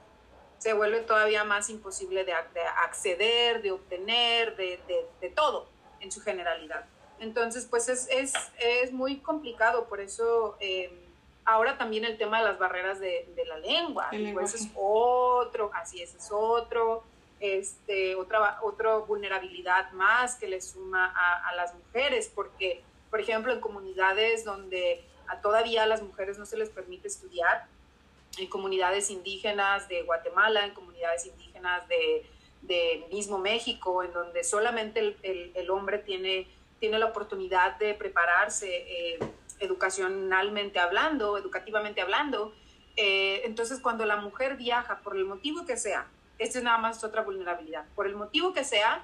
se 0.57 0.73
vuelve 0.73 0.99
todavía 1.01 1.45
más 1.45 1.69
imposible 1.69 2.25
de, 2.25 2.33
acceder, 2.33 3.61
de 3.61 3.71
obtener, 3.71 4.57
de, 4.57 4.79
de, 5.21 5.29
todo 5.29 5.69
en 6.01 6.11
su 6.11 6.21
generalidad. 6.21 6.85
Entonces, 7.19 7.65
pues 7.65 7.87
es, 7.87 8.07
es, 8.09 8.33
es 8.57 8.91
muy 8.91 9.19
complicado, 9.19 9.87
por 9.87 10.01
eso 10.01 10.57
eh, 10.59 11.08
ahora 11.49 11.77
también 11.77 12.05
el 12.05 12.17
tema 12.17 12.39
de 12.39 12.45
las 12.45 12.59
barreras 12.59 12.99
de, 12.99 13.25
la 13.47 13.57
lengua, 13.57 14.09
pues 14.33 14.53
es 14.53 14.69
otro, 14.75 15.71
así 15.73 16.01
es, 16.01 16.13
es 16.13 16.29
otro, 16.31 17.03
este, 17.39 18.15
otra, 18.15 18.59
otra 18.61 18.97
vulnerabilidad 18.97 19.91
más 19.91 20.35
que 20.35 20.47
le 20.47 20.61
suma 20.61 21.11
a, 21.15 21.49
a 21.49 21.55
las 21.55 21.73
mujeres, 21.73 22.31
porque, 22.33 22.83
por 23.09 23.19
ejemplo, 23.19 23.51
en 23.51 23.59
comunidades 23.59 24.45
donde 24.45 25.03
a 25.27 25.41
todavía 25.41 25.83
a 25.83 25.85
las 25.87 26.01
mujeres 26.03 26.37
no 26.37 26.45
se 26.45 26.57
les 26.57 26.69
permite 26.69 27.07
estudiar, 27.07 27.67
en 28.37 28.47
comunidades 28.47 29.09
indígenas 29.09 29.87
de 29.89 30.03
Guatemala, 30.03 30.65
en 30.65 30.71
comunidades 30.71 31.25
indígenas 31.25 31.87
de, 31.87 32.25
de 32.61 33.07
mismo 33.11 33.39
México, 33.39 34.03
en 34.03 34.13
donde 34.13 34.43
solamente 34.43 34.99
el, 34.99 35.51
el, 35.55 35.69
hombre 35.71 35.97
tiene, 35.97 36.47
tiene 36.79 36.99
la 36.99 37.07
oportunidad 37.07 37.77
de 37.77 37.95
prepararse 37.95 38.67
eh, 38.69 39.19
educacionalmente 39.59 40.79
hablando, 40.79 41.37
educativamente 41.37 42.01
hablando. 42.01 42.53
Eh, 42.95 43.41
entonces, 43.45 43.79
cuando 43.79 44.05
la 44.05 44.17
mujer 44.17 44.57
viaja, 44.57 44.99
por 44.99 45.15
el 45.15 45.25
motivo 45.25 45.65
que 45.65 45.77
sea, 45.77 46.07
esta 46.37 46.57
es 46.57 46.63
nada 46.63 46.77
más 46.77 47.03
otra 47.03 47.21
vulnerabilidad, 47.21 47.85
por 47.95 48.07
el 48.07 48.15
motivo 48.15 48.53
que 48.53 48.63
sea, 48.63 49.03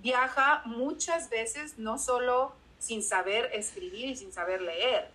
viaja 0.00 0.62
muchas 0.64 1.30
veces 1.30 1.78
no 1.78 1.98
solo 1.98 2.54
sin 2.78 3.02
saber 3.02 3.50
escribir 3.54 4.06
y 4.06 4.16
sin 4.16 4.32
saber 4.32 4.60
leer, 4.60 5.10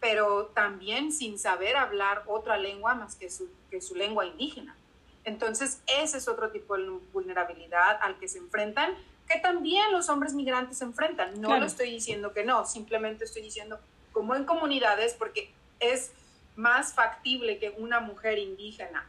pero 0.00 0.46
también 0.46 1.12
sin 1.12 1.38
saber 1.38 1.76
hablar 1.76 2.24
otra 2.26 2.58
lengua 2.58 2.94
más 2.94 3.14
que 3.14 3.30
su, 3.30 3.48
que 3.70 3.80
su 3.80 3.94
lengua 3.94 4.26
indígena. 4.26 4.76
Entonces, 5.24 5.80
ese 5.86 6.18
es 6.18 6.28
otro 6.28 6.50
tipo 6.50 6.76
de 6.76 6.88
vulnerabilidad 7.12 7.98
al 8.02 8.18
que 8.18 8.28
se 8.28 8.38
enfrentan, 8.38 8.94
que 9.26 9.38
también 9.38 9.90
los 9.92 10.10
hombres 10.10 10.34
migrantes 10.34 10.78
se 10.78 10.84
enfrentan. 10.84 11.40
No 11.40 11.58
lo 11.58 11.64
estoy 11.64 11.90
diciendo 11.90 12.34
que 12.34 12.44
no, 12.44 12.66
simplemente 12.66 13.24
estoy 13.24 13.40
diciendo 13.40 13.80
como 14.14 14.34
en 14.34 14.44
comunidades, 14.44 15.12
porque 15.12 15.52
es 15.80 16.12
más 16.56 16.94
factible 16.94 17.58
que 17.58 17.74
una 17.76 18.00
mujer 18.00 18.38
indígena 18.38 19.06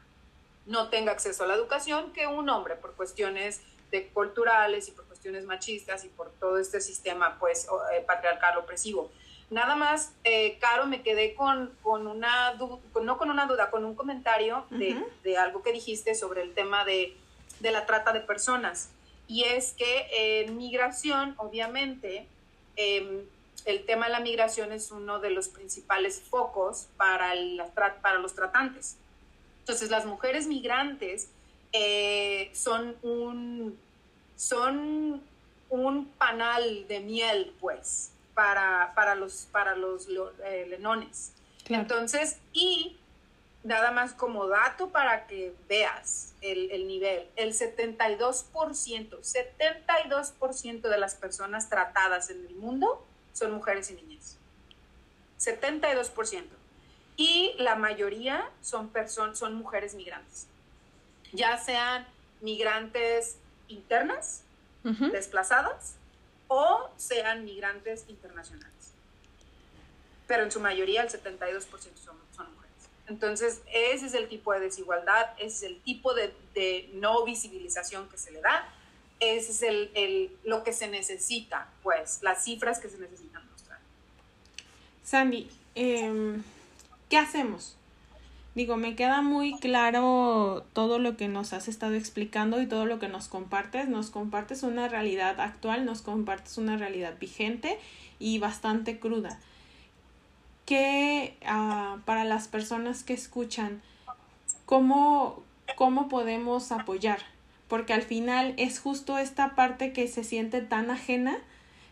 no 0.65 0.89
tenga 0.89 1.11
acceso 1.11 1.43
a 1.43 1.47
la 1.47 1.53
educación 1.53 2.11
que 2.11 2.27
un 2.27 2.49
hombre 2.49 2.75
por 2.75 2.95
cuestiones 2.95 3.61
de 3.91 4.07
culturales 4.07 4.87
y 4.87 4.91
por 4.91 5.05
cuestiones 5.05 5.45
machistas 5.45 6.03
y 6.03 6.09
por 6.09 6.31
todo 6.31 6.57
este 6.57 6.81
sistema 6.81 7.37
pues 7.39 7.67
eh, 7.93 8.03
patriarcal 8.05 8.57
opresivo. 8.57 9.11
Nada 9.51 9.75
más, 9.75 10.11
eh, 10.23 10.57
Caro, 10.59 10.87
me 10.87 11.03
quedé 11.03 11.35
con, 11.35 11.71
con 11.83 12.07
una 12.07 12.53
duda, 12.55 12.79
no 13.01 13.17
con 13.19 13.29
una 13.29 13.45
duda, 13.45 13.69
con 13.69 13.85
un 13.85 13.93
comentario 13.93 14.65
de, 14.71 14.97
de 15.23 15.37
algo 15.37 15.61
que 15.61 15.71
dijiste 15.71 16.15
sobre 16.15 16.41
el 16.41 16.55
tema 16.55 16.83
de, 16.83 17.15
de, 17.59 17.71
la 17.71 17.85
trata 17.85 18.11
de 18.11 18.21
personas. 18.21 18.89
Y 19.27 19.43
es 19.43 19.73
que 19.73 20.41
en 20.41 20.57
migración, 20.57 21.35
obviamente, 21.37 22.27
em, 22.75 23.21
el 23.65 23.85
tema 23.85 24.05
de 24.05 24.11
la 24.11 24.19
migración 24.19 24.71
es 24.71 24.91
uno 24.91 25.19
de 25.19 25.31
los 25.31 25.49
principales 25.49 26.21
focos 26.21 26.87
para, 26.97 27.33
para 28.01 28.19
los 28.19 28.35
tratantes. 28.35 28.97
Entonces, 29.59 29.89
las 29.89 30.05
mujeres 30.05 30.45
migrantes 30.45 31.29
eh, 31.73 32.51
son, 32.53 32.95
un, 33.01 33.77
son 34.35 35.23
un 35.69 36.05
panal 36.17 36.87
de 36.87 36.99
miel, 36.99 37.55
pues, 37.59 38.11
para, 38.35 38.93
para 38.95 39.15
los, 39.15 39.47
para 39.51 39.75
los 39.75 40.07
eh, 40.45 40.67
lenones. 40.69 41.31
Entonces, 41.67 42.37
y 42.53 42.97
nada 43.63 43.89
más 43.89 44.13
como 44.13 44.47
dato 44.47 44.89
para 44.89 45.25
que 45.25 45.55
veas 45.67 46.35
el, 46.41 46.69
el 46.69 46.87
nivel, 46.87 47.27
el 47.35 47.53
72%, 47.53 48.45
72% 48.53 50.81
de 50.81 50.97
las 50.99 51.15
personas 51.15 51.67
tratadas 51.67 52.29
en 52.29 52.45
el 52.45 52.53
mundo 52.53 53.03
son 53.35 53.51
mujeres 53.51 53.91
y 53.91 53.95
niñas. 53.95 54.37
72%. 55.39 56.45
Y 57.17 57.53
la 57.59 57.75
mayoría 57.75 58.49
son, 58.61 58.91
son 59.33 59.53
mujeres 59.53 59.93
migrantes, 59.93 60.47
ya 61.31 61.57
sean 61.57 62.05
migrantes 62.41 63.37
internas, 63.67 64.41
desplazadas, 64.83 65.95
o 66.47 66.89
sean 66.97 67.45
migrantes 67.45 68.05
internacionales. 68.07 68.91
Pero 70.27 70.43
en 70.43 70.51
su 70.51 70.59
mayoría 70.59 71.03
el 71.03 71.09
72% 71.09 71.67
son, 71.69 72.17
son, 72.35 72.53
mujeres. 72.53 72.89
Entonces, 73.07 73.61
ese 73.73 74.05
es 74.07 74.13
el 74.13 74.27
tipo 74.27 74.53
de 74.53 74.59
desigualdad, 74.59 75.31
ese 75.37 75.47
es 75.47 75.63
el 75.63 75.81
tipo 75.81 76.13
de, 76.13 76.35
de 76.53 76.89
no 76.93 77.23
visibilización 77.23 78.09
que 78.09 78.17
se 78.17 78.31
le 78.31 78.41
da, 78.41 78.69
ese 79.25 79.51
es 79.51 79.61
el, 79.63 79.91
el, 79.95 80.37
lo 80.43 80.63
que 80.63 80.73
se 80.73 80.87
necesita, 80.87 81.69
pues, 81.83 82.19
las 82.21 82.43
cifras 82.43 82.79
que 82.79 82.89
se 82.89 82.99
necesitan 82.99 83.41
mostrar. 83.49 83.79
Sandy, 85.03 85.49
eh, 85.75 86.41
¿qué 87.09 87.17
hacemos? 87.17 87.75
Digo, 88.55 88.77
me 88.77 88.95
queda 88.95 89.21
muy 89.21 89.59
claro 89.59 90.65
todo 90.71 90.97
lo 90.97 91.17
que 91.17 91.27
nos 91.27 91.51
has 91.51 91.67
estado 91.67 91.95
explicando 91.95 92.61
y 92.61 92.67
todo 92.67 92.85
lo 92.85 92.99
que 92.99 93.09
nos 93.09 93.27
compartes. 93.27 93.89
Nos 93.89 94.09
compartes 94.09 94.63
una 94.63 94.87
realidad 94.87 95.41
actual, 95.41 95.83
nos 95.83 96.01
compartes 96.01 96.57
una 96.57 96.77
realidad 96.77 97.15
vigente 97.19 97.77
y 98.17 98.39
bastante 98.39 98.97
cruda. 98.97 99.41
¿Qué 100.65 101.35
uh, 101.41 101.99
para 102.05 102.23
las 102.23 102.47
personas 102.47 103.03
que 103.03 103.13
escuchan, 103.13 103.81
cómo, 104.65 105.43
cómo 105.75 106.07
podemos 106.07 106.71
apoyar? 106.71 107.19
Porque 107.67 107.93
al 107.93 108.03
final 108.03 108.53
es 108.57 108.79
justo 108.79 109.17
esta 109.17 109.55
parte 109.55 109.91
que 109.91 110.07
se 110.07 110.23
siente 110.23 110.61
tan 110.61 110.91
ajena 110.91 111.37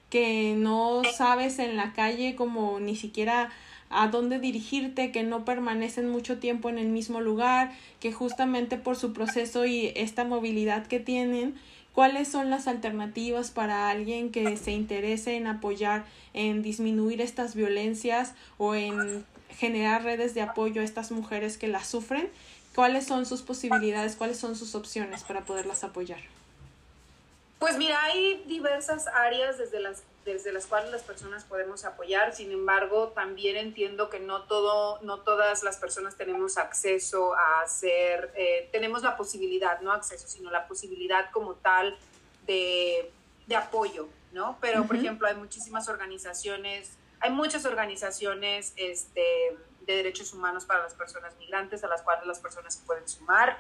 que 0.10 0.54
no 0.56 1.02
sabes 1.18 1.58
en 1.58 1.76
la 1.76 1.94
calle 1.94 2.36
como 2.36 2.80
ni 2.80 2.96
siquiera 2.96 3.50
a 3.90 4.08
dónde 4.08 4.40
dirigirte, 4.40 5.12
que 5.12 5.24
no 5.24 5.46
permanecen 5.46 6.10
mucho 6.10 6.40
tiempo 6.40 6.70
en 6.70 6.78
el 6.78 6.90
mismo 6.90 7.22
lugar, 7.22 7.72
que 8.00 8.12
justamente 8.12 8.78
por 8.78 8.96
su 8.96 9.14
proceso 9.14 9.66
y 9.66 9.92
esta 9.96 10.24
movilidad 10.24 10.86
que 10.86 11.00
tienen, 11.00 11.56
cuáles 11.94 12.28
son 12.28 12.50
las 12.50 12.68
alternativas 12.68 13.52
para 13.52 13.90
alguien 13.90 14.32
que 14.32 14.58
se 14.58 14.72
interese 14.72 15.36
en 15.36 15.48
apoyar, 15.48 16.06
en 16.34 16.62
disminuir 16.62 17.22
estas 17.22 17.56
violencias 17.56 18.34
o 18.58 18.76
en 18.76 19.26
generar 19.50 20.04
redes 20.04 20.34
de 20.34 20.42
apoyo 20.42 20.82
a 20.82 20.84
estas 20.84 21.12
mujeres 21.12 21.58
que 21.58 21.68
las 21.68 21.88
sufren, 21.88 22.28
cuáles 22.76 23.06
son 23.06 23.26
sus 23.26 23.42
posibilidades, 23.42 24.16
cuáles 24.16 24.40
son 24.40 24.56
sus 24.56 24.76
opciones 24.76 25.24
para 25.24 25.42
poderlas 25.42 25.84
apoyar. 25.84 26.20
Pues 27.60 27.78
mira, 27.78 28.04
hay 28.04 28.44
diversas 28.46 29.08
áreas 29.08 29.58
desde 29.58 29.80
las 29.80 30.04
desde 30.26 30.52
las 30.54 30.68
cuales 30.68 30.92
las 30.92 31.04
personas 31.04 31.44
podemos 31.44 31.86
apoyar. 31.86 32.34
Sin 32.34 32.52
embargo, 32.52 33.10
también 33.10 33.58
entiendo 33.58 34.10
que 34.10 34.20
no, 34.20 34.44
todo, 34.44 35.00
no 35.02 35.20
todas 35.20 35.64
las 35.64 35.78
personas 35.78 36.16
tenemos 36.16 36.58
acceso 36.58 37.36
a 37.36 37.62
hacer, 37.62 38.32
eh, 38.36 38.70
tenemos 38.72 39.04
la 39.04 39.18
posibilidad, 39.18 39.82
no 39.82 39.92
acceso, 39.92 40.28
sino 40.28 40.50
la 40.50 40.68
posibilidad 40.68 41.30
como 41.32 41.56
tal 41.56 41.98
de, 42.46 43.12
de 43.48 43.56
apoyo, 43.56 44.08
¿no? 44.32 44.58
Pero, 44.62 44.86
por 44.86 44.96
ejemplo, 44.96 45.28
hay 45.28 45.36
muchísimas 45.36 45.90
organizaciones, 45.90 46.92
hay 47.20 47.32
muchas 47.32 47.66
organizaciones 47.66 48.74
este, 48.78 49.58
de 49.86 49.98
derechos 49.98 50.34
humanos 50.34 50.66
para 50.66 50.84
las 50.84 50.94
personas 50.94 51.36
migrantes 51.38 51.84
a 51.84 51.88
las 51.88 52.02
cuales 52.02 52.26
las 52.26 52.40
personas 52.40 52.76
se 52.76 52.86
pueden 52.86 53.08
sumar. 53.08 53.58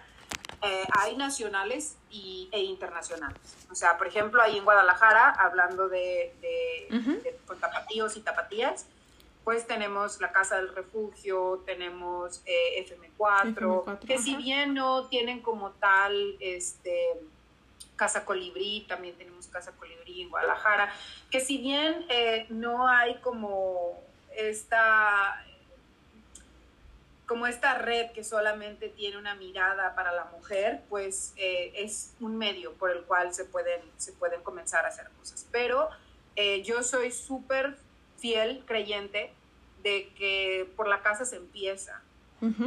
Eh, 0.61 0.85
hay 0.97 1.17
nacionales 1.17 1.97
y, 2.09 2.47
e 2.51 2.61
internacionales. 2.61 3.39
O 3.69 3.75
sea, 3.75 3.97
por 3.97 4.07
ejemplo, 4.07 4.41
ahí 4.41 4.57
en 4.57 4.63
Guadalajara, 4.63 5.29
hablando 5.31 5.89
de, 5.89 6.33
de, 6.41 7.39
tapatíos 7.59 8.15
y 8.15 8.21
tapatías, 8.21 8.85
pues 9.43 9.67
tenemos 9.67 10.21
la 10.21 10.31
Casa 10.31 10.55
del 10.55 10.73
Refugio, 10.73 11.63
tenemos 11.65 12.41
eh, 12.45 12.85
FM4, 12.87 13.99
que 13.99 14.17
si 14.17 14.35
bien 14.37 14.73
no 14.73 15.07
tienen 15.07 15.41
como 15.41 15.71
tal 15.71 16.37
este, 16.39 17.19
Casa 17.97 18.23
Colibrí, 18.23 18.85
también 18.87 19.15
tenemos 19.15 19.47
Casa 19.47 19.73
Colibrí 19.73 20.21
en 20.21 20.29
Guadalajara, 20.29 20.93
que 21.29 21.41
si 21.41 21.57
bien 21.57 22.05
eh, 22.09 22.45
no 22.49 22.87
hay 22.87 23.15
como 23.15 24.01
esta 24.35 25.45
como 27.27 27.47
esta 27.47 27.75
red 27.75 28.11
que 28.11 28.23
solamente 28.23 28.89
tiene 28.89 29.17
una 29.17 29.35
mirada 29.35 29.95
para 29.95 30.11
la 30.11 30.25
mujer, 30.25 30.81
pues 30.89 31.33
eh, 31.37 31.71
es 31.75 32.13
un 32.19 32.37
medio 32.37 32.73
por 32.73 32.91
el 32.91 33.03
cual 33.03 33.33
se 33.33 33.45
pueden, 33.45 33.81
se 33.97 34.11
pueden 34.13 34.41
comenzar 34.41 34.85
a 34.85 34.89
hacer 34.89 35.09
cosas. 35.17 35.47
Pero 35.51 35.89
eh, 36.35 36.63
yo 36.63 36.83
soy 36.83 37.11
súper 37.11 37.77
fiel 38.17 38.63
creyente 38.65 39.31
de 39.83 40.09
que 40.17 40.71
por 40.75 40.87
la 40.87 41.01
casa 41.01 41.25
se 41.25 41.37
empieza, 41.37 42.01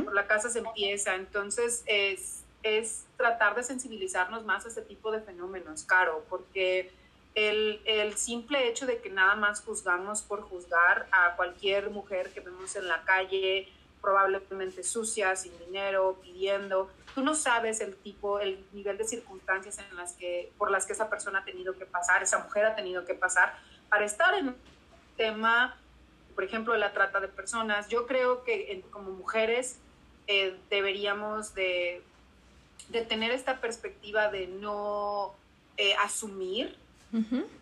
por 0.05 0.15
la 0.15 0.27
casa 0.27 0.49
se 0.49 0.61
empieza, 0.61 1.17
entonces 1.17 1.83
es, 1.85 2.45
es 2.63 3.05
tratar 3.19 3.55
de 3.55 3.63
sensibilizarnos 3.63 4.43
más 4.47 4.65
a 4.65 4.69
este 4.69 4.81
tipo 4.81 5.13
de 5.13 5.21
fenómenos, 5.21 5.83
Caro, 5.83 6.25
porque 6.31 6.91
el, 7.35 7.83
el, 7.85 8.17
simple 8.17 8.69
hecho 8.69 8.87
de 8.87 9.03
que 9.03 9.11
nada 9.11 9.35
más 9.35 9.63
juzgamos 9.63 10.23
por 10.23 10.41
juzgar 10.41 11.07
a 11.13 11.37
cualquier 11.37 11.91
mujer 11.91 12.31
que 12.33 12.41
vemos 12.41 12.75
en 12.75 12.89
la 12.89 13.03
calle, 13.05 13.69
probablemente 14.07 14.85
sucia, 14.85 15.35
sin 15.35 15.59
dinero, 15.59 16.17
pidiendo. 16.23 16.89
Tú 17.13 17.23
no 17.23 17.35
sabes 17.35 17.81
el 17.81 17.97
tipo, 17.97 18.39
el 18.39 18.65
nivel 18.73 18.97
de 18.99 19.05
circunstancias 19.05 19.81
en 19.81 19.97
las 19.97 20.13
que, 20.13 20.53
por 20.59 20.71
las 20.71 20.87
que 20.87 20.93
esa 20.93 21.11
persona 21.11 21.41
ha 21.41 21.45
tenido 21.45 21.77
que 21.77 21.87
pasar, 21.87 22.23
esa 22.23 22.39
mujer 22.39 22.67
ha 22.67 22.77
tenido 22.77 23.05
que 23.05 23.15
pasar 23.15 23.59
para 23.89 24.05
estar 24.05 24.33
en 24.35 24.51
un 24.51 24.57
tema, 25.17 25.77
por 26.37 26.45
ejemplo, 26.45 26.77
la 26.77 26.93
trata 26.93 27.19
de 27.19 27.27
personas. 27.27 27.89
Yo 27.89 28.07
creo 28.07 28.45
que 28.45 28.85
como 28.93 29.11
mujeres 29.11 29.81
eh, 30.29 30.57
deberíamos 30.71 31.57
de, 31.57 32.01
de, 32.91 33.03
tener 33.03 33.33
esta 33.33 33.61
perspectiva 33.61 34.29
de 34.29 34.47
no 34.47 35.35
eh, 35.79 35.97
asumir 35.97 36.77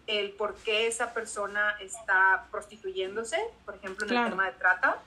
el 0.06 0.32
por 0.32 0.56
qué 0.56 0.88
esa 0.88 1.14
persona 1.14 1.74
está 1.80 2.48
prostituyéndose, 2.50 3.38
por 3.64 3.76
ejemplo, 3.76 4.06
en 4.06 4.14
el 4.14 4.30
tema 4.30 4.44
de 4.44 4.52
trata, 4.52 5.00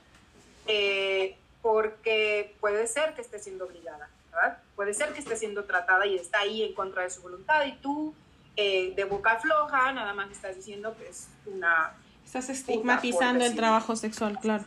eh, 0.67 1.37
porque 1.61 2.55
puede 2.59 2.87
ser 2.87 3.13
que 3.13 3.21
esté 3.21 3.39
siendo 3.39 3.65
obligada, 3.65 4.09
¿verdad? 4.31 4.59
Puede 4.75 4.93
ser 4.93 5.13
que 5.13 5.19
esté 5.19 5.35
siendo 5.35 5.65
tratada 5.65 6.05
y 6.05 6.15
está 6.15 6.39
ahí 6.39 6.63
en 6.63 6.73
contra 6.73 7.03
de 7.03 7.09
su 7.09 7.21
voluntad 7.21 7.65
y 7.65 7.73
tú 7.77 8.13
de 8.55 9.05
boca 9.07 9.37
floja 9.37 9.91
nada 9.91 10.15
más 10.15 10.31
estás 10.31 10.55
diciendo 10.55 10.95
que 10.97 11.07
es 11.07 11.27
una... 11.45 11.93
Estás 12.25 12.49
estigmatizando 12.49 13.45
el 13.45 13.55
trabajo 13.55 13.95
sexual, 13.95 14.39
claro 14.39 14.65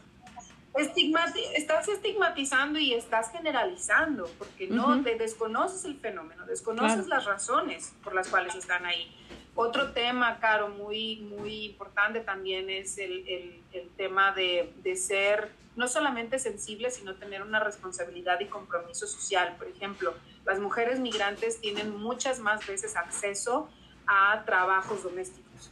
estás 0.74 1.88
estigmatizando 1.88 2.78
y 2.78 2.94
estás 2.94 3.30
generalizando, 3.32 4.30
porque 4.38 4.68
no 4.68 5.02
te 5.02 5.16
desconoces 5.16 5.84
el 5.84 5.98
fenómeno, 5.98 6.46
desconoces 6.46 7.06
las 7.06 7.24
razones 7.24 7.92
por 8.02 8.14
las 8.14 8.28
cuales 8.28 8.54
están 8.54 8.86
ahí. 8.86 9.14
Otro 9.54 9.92
tema, 9.92 10.38
Caro, 10.38 10.68
muy, 10.68 11.16
muy 11.16 11.66
importante 11.66 12.20
también 12.20 12.70
es 12.70 12.98
el, 12.98 13.26
el, 13.28 13.62
el 13.72 13.88
tema 13.90 14.32
de, 14.32 14.72
de, 14.82 14.96
ser 14.96 15.50
no 15.80 15.88
solamente 15.88 16.38
sensible, 16.38 16.90
sino 16.90 17.14
tener 17.14 17.40
una 17.40 17.58
responsabilidad 17.58 18.38
y 18.40 18.44
compromiso 18.44 19.06
social. 19.06 19.56
Por 19.56 19.66
ejemplo, 19.66 20.12
las 20.44 20.58
mujeres 20.58 21.00
migrantes 21.00 21.58
tienen 21.58 21.96
muchas 21.96 22.38
más 22.38 22.66
veces 22.66 22.96
acceso 22.96 23.66
a 24.06 24.42
trabajos 24.44 25.02
domésticos. 25.02 25.70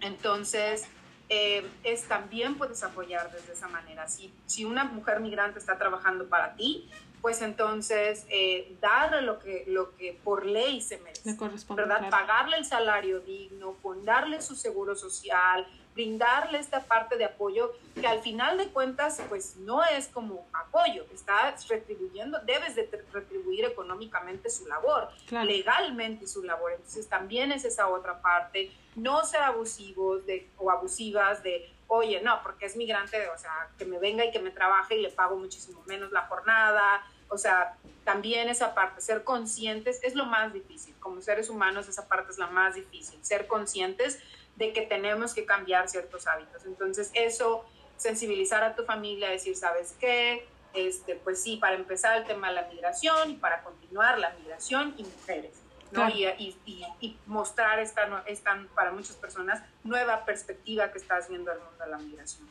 Entonces, 0.00 0.86
eh, 1.28 1.68
es 1.82 2.04
también 2.04 2.56
puedes 2.56 2.82
apoyar 2.82 3.30
desde 3.32 3.52
esa 3.52 3.68
manera. 3.68 4.08
Si, 4.08 4.32
si 4.46 4.64
una 4.64 4.84
mujer 4.84 5.20
migrante 5.20 5.58
está 5.58 5.76
trabajando 5.76 6.26
para 6.26 6.54
ti, 6.54 6.88
pues 7.20 7.42
entonces 7.42 8.24
eh, 8.30 8.76
darle 8.80 9.20
lo 9.20 9.38
que, 9.40 9.64
lo 9.68 9.94
que 9.96 10.18
por 10.24 10.46
ley 10.46 10.80
se 10.80 10.98
merece, 10.98 11.36
¿verdad? 11.74 12.08
Pagarle 12.08 12.56
el 12.56 12.64
salario 12.64 13.20
digno, 13.20 13.76
darle 14.04 14.40
su 14.40 14.56
seguro 14.56 14.96
social, 14.96 15.66
brindarle 15.94 16.58
esta 16.58 16.84
parte 16.84 17.16
de 17.16 17.24
apoyo 17.24 17.72
que 17.94 18.06
al 18.06 18.20
final 18.20 18.58
de 18.58 18.68
cuentas 18.68 19.22
pues 19.28 19.56
no 19.56 19.84
es 19.84 20.08
como 20.08 20.46
apoyo, 20.52 21.06
estás 21.14 21.68
retribuyendo, 21.68 22.40
debes 22.40 22.74
de 22.74 22.90
retribuir 23.12 23.64
económicamente 23.64 24.50
su 24.50 24.66
labor, 24.66 25.08
legalmente 25.30 26.26
su 26.26 26.42
labor, 26.42 26.72
entonces 26.72 27.08
también 27.08 27.52
es 27.52 27.64
esa 27.64 27.88
otra 27.88 28.20
parte, 28.20 28.72
no 28.96 29.24
ser 29.24 29.42
abusivos 29.42 30.26
de, 30.26 30.50
o 30.58 30.70
abusivas 30.70 31.42
de, 31.42 31.72
oye, 31.86 32.20
no, 32.22 32.42
porque 32.42 32.66
es 32.66 32.76
migrante, 32.76 33.28
o 33.28 33.38
sea, 33.38 33.68
que 33.78 33.84
me 33.84 33.98
venga 33.98 34.24
y 34.24 34.32
que 34.32 34.40
me 34.40 34.50
trabaje 34.50 34.96
y 34.96 35.02
le 35.02 35.10
pago 35.10 35.36
muchísimo 35.36 35.82
menos 35.86 36.10
la 36.10 36.26
jornada, 36.26 37.04
o 37.28 37.38
sea, 37.38 37.76
también 38.04 38.48
esa 38.48 38.74
parte, 38.74 39.00
ser 39.00 39.24
conscientes 39.24 40.00
es 40.02 40.14
lo 40.14 40.26
más 40.26 40.52
difícil, 40.52 40.94
como 40.98 41.22
seres 41.22 41.48
humanos 41.48 41.88
esa 41.88 42.06
parte 42.08 42.32
es 42.32 42.38
la 42.38 42.48
más 42.48 42.74
difícil, 42.74 43.24
ser 43.24 43.46
conscientes 43.46 44.20
de 44.56 44.72
que 44.72 44.82
tenemos 44.82 45.34
que 45.34 45.44
cambiar 45.44 45.88
ciertos 45.88 46.26
hábitos. 46.26 46.64
Entonces, 46.64 47.10
eso, 47.14 47.64
sensibilizar 47.96 48.62
a 48.62 48.74
tu 48.74 48.84
familia, 48.84 49.30
decir, 49.30 49.56
¿sabes 49.56 49.94
qué? 49.98 50.46
Este, 50.74 51.14
pues 51.16 51.42
sí, 51.42 51.56
para 51.56 51.76
empezar 51.76 52.16
el 52.18 52.24
tema 52.24 52.48
de 52.48 52.54
la 52.54 52.68
migración 52.68 53.30
y 53.30 53.34
para 53.34 53.62
continuar 53.62 54.18
la 54.18 54.30
migración 54.30 54.94
y 54.96 55.04
mujeres. 55.04 55.60
¿no? 55.92 56.08
Y, 56.08 56.26
y, 56.26 56.86
y, 57.00 57.16
mostrar 57.26 57.78
esta, 57.78 58.24
esta, 58.26 58.66
para 58.74 58.90
muchas 58.90 59.14
personas, 59.16 59.62
nueva 59.84 60.24
perspectiva 60.24 60.90
que 60.90 60.98
estás 60.98 61.28
viendo 61.28 61.52
al 61.52 61.60
mundo 61.60 61.84
de 61.84 61.90
la 61.90 61.98
migración. 61.98 62.48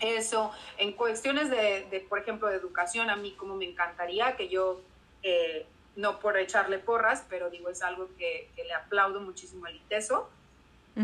Eso, 0.00 0.50
en 0.78 0.92
cuestiones 0.92 1.48
de, 1.48 1.86
de 1.88 2.00
por 2.00 2.18
ejemplo, 2.18 2.48
de 2.48 2.56
educación, 2.56 3.08
a 3.08 3.14
mí 3.14 3.32
como 3.36 3.54
me 3.54 3.66
encantaría 3.66 4.36
que 4.36 4.48
yo, 4.48 4.80
eh, 5.22 5.64
no 5.94 6.18
por 6.18 6.36
echarle 6.38 6.80
porras, 6.80 7.24
pero 7.28 7.50
digo, 7.50 7.68
es 7.68 7.82
algo 7.82 8.08
que, 8.18 8.50
que 8.56 8.64
le 8.64 8.74
aplaudo 8.74 9.20
muchísimo 9.20 9.66
al 9.66 9.76
ITESO, 9.76 10.28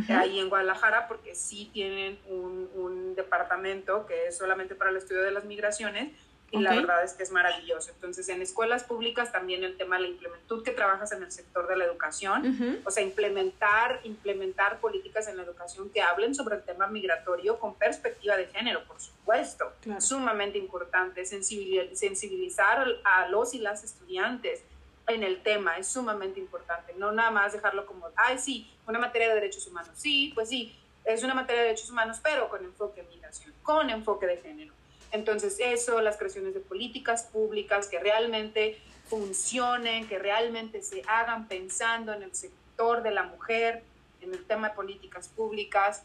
ahí 0.09 0.39
en 0.39 0.49
Guadalajara, 0.49 1.09
porque 1.09 1.35
sí 1.35 1.71
tienen 1.73 2.19
un, 2.27 2.71
un, 2.75 3.15
departamento 3.15 4.07
que 4.07 4.27
es 4.27 4.39
solamente 4.39 4.75
para 4.75 4.91
el 4.91 4.97
estudio 4.97 5.23
de 5.23 5.31
las 5.31 5.45
migraciones 5.45 6.13
y 6.51 6.61
la 6.61 6.75
verdad 6.75 7.05
es 7.05 7.13
que 7.13 7.23
es 7.23 7.31
maravilloso. 7.31 7.91
Entonces, 7.91 8.29
en 8.29 8.41
escuelas 8.41 8.85
públicas 8.85 9.33
también 9.33 9.65
el 9.65 9.77
tema 9.77 9.97
de 9.97 10.03
la 10.03 10.09
implementación, 10.09 10.65
que 10.65 10.71
trabajas 10.71 11.13
en 11.13 11.23
el 11.23 11.31
sector 11.31 11.69
de 11.69 11.77
la 11.77 11.85
educación, 11.85 12.81
o 12.85 12.91
sea, 12.91 13.03
implementar, 13.03 14.01
implementar 14.05 14.81
políticas 14.81 15.29
en 15.29 15.37
la 15.37 15.43
educación 15.43 15.91
que 15.91 16.01
hablen 16.01 16.35
sobre 16.35 16.57
el 16.57 16.63
tema 16.63 16.87
migratorio 16.87 17.59
con 17.59 17.75
perspectiva 17.75 18.37
de 18.37 18.47
género, 18.47 18.85
por 18.85 19.01
supuesto, 19.01 19.73
sumamente 19.99 20.59
importante, 20.59 21.25
sensibilizar 21.27 22.87
a 23.05 23.29
los 23.29 23.55
y 23.55 23.59
las 23.59 23.85
estudiantes 23.85 24.63
en 25.09 25.23
el 25.23 25.43
tema, 25.43 25.79
es 25.79 25.89
sumamente 25.89 26.39
importante, 26.39 26.95
no 26.95 27.13
nada 27.13 27.31
más 27.31 27.53
dejarlo 27.53 27.87
como, 27.87 28.09
ay, 28.17 28.39
sí, 28.39 28.71
una 28.87 28.99
materia 28.99 29.29
de 29.29 29.35
derechos 29.35 29.67
humanos, 29.67 29.91
sí, 29.95 30.33
pues 30.35 30.49
sí, 30.49 30.77
es 31.05 31.23
una 31.23 31.35
materia 31.35 31.63
de 31.63 31.69
derechos 31.69 31.91
humanos, 31.91 32.19
pero 32.23 32.49
con 32.49 32.65
enfoque 32.65 33.03
de 33.03 33.09
migración, 33.09 33.55
con 33.63 33.89
enfoque 33.91 34.27
de 34.27 34.37
género. 34.37 34.73
Entonces, 35.11 35.57
eso, 35.59 36.01
las 36.03 36.19
creaciones 36.19 36.53
de 36.53 36.61
políticas 36.61 37.23
públicas 37.25 37.89
que 37.89 37.99
realmente 37.99 38.79
funcionen, 39.09 40.07
que 40.07 40.19
realmente 40.19 40.83
se 40.83 41.03
hagan 41.07 41.49
pensando 41.49 42.13
en 42.13 42.23
el 42.23 42.35
sector 42.35 43.03
de 43.03 43.11
la 43.11 43.23
mujer, 43.23 43.83
en 44.21 44.35
el 44.35 44.45
tema 44.45 44.69
de 44.69 44.75
políticas 44.75 45.29
públicas, 45.29 46.03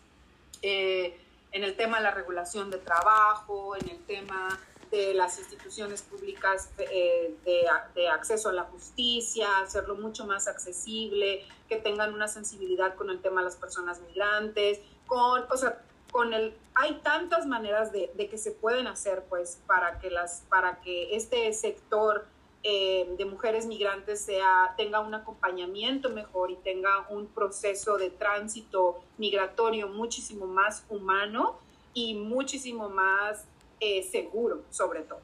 eh, 0.62 1.18
en 1.52 1.64
el 1.64 1.76
tema 1.76 1.98
de 1.98 2.04
la 2.04 2.12
regulación 2.12 2.72
de 2.72 2.78
trabajo, 2.78 3.76
en 3.76 3.90
el 3.90 4.00
tema 4.06 4.58
de 4.94 5.14
las 5.16 5.40
instituciones 5.40 6.04
públicas 6.04 6.70
eh, 6.78 7.36
de, 7.44 8.08
acceso 8.10 8.50
a 8.50 8.54
la 8.54 8.64
justicia, 8.64 9.48
hacerlo 9.64 9.96
mucho 9.96 10.26
más 10.26 10.48
accesible, 10.48 11.46
que 11.68 11.78
tengan 11.78 12.14
una 12.14 12.28
sensibilidad 12.28 12.96
con 12.96 13.10
el 13.10 13.20
tema 13.20 13.42
de 13.42 13.46
las 13.46 13.56
personas 13.56 14.00
migrantes, 14.02 14.80
con, 15.08 15.46
o 15.52 15.58
sea, 15.58 15.82
con 16.12 16.34
el, 16.34 16.54
hay 16.76 17.00
tantas 17.04 17.48
maneras 17.48 17.92
de, 17.92 18.12
de 18.14 18.30
que 18.30 18.38
se 18.38 18.52
pueden 18.52 18.86
hacer, 18.86 19.24
pues, 19.30 19.60
para 19.66 20.00
que, 20.00 20.12
las, 20.12 20.44
para 20.48 20.80
que 20.82 21.16
este 21.16 21.52
sector 21.54 22.28
eh, 22.62 23.16
de 23.18 23.26
mujeres 23.26 23.66
migrantes 23.66 24.22
sea, 24.22 24.76
tenga 24.78 25.00
un 25.00 25.14
acompañamiento 25.14 26.12
mejor 26.12 26.52
y 26.52 26.56
tenga 26.58 27.08
un 27.10 27.28
proceso 27.28 27.98
de 27.98 28.10
tránsito 28.12 29.04
migratorio 29.18 29.90
muchísimo 29.90 30.46
más 30.46 30.86
humano 30.88 31.58
y 31.94 32.14
muchísimo 32.14 32.90
más 32.90 33.46
eh, 33.84 34.04
seguro, 34.10 34.64
sobre 34.70 35.02
todo. 35.02 35.22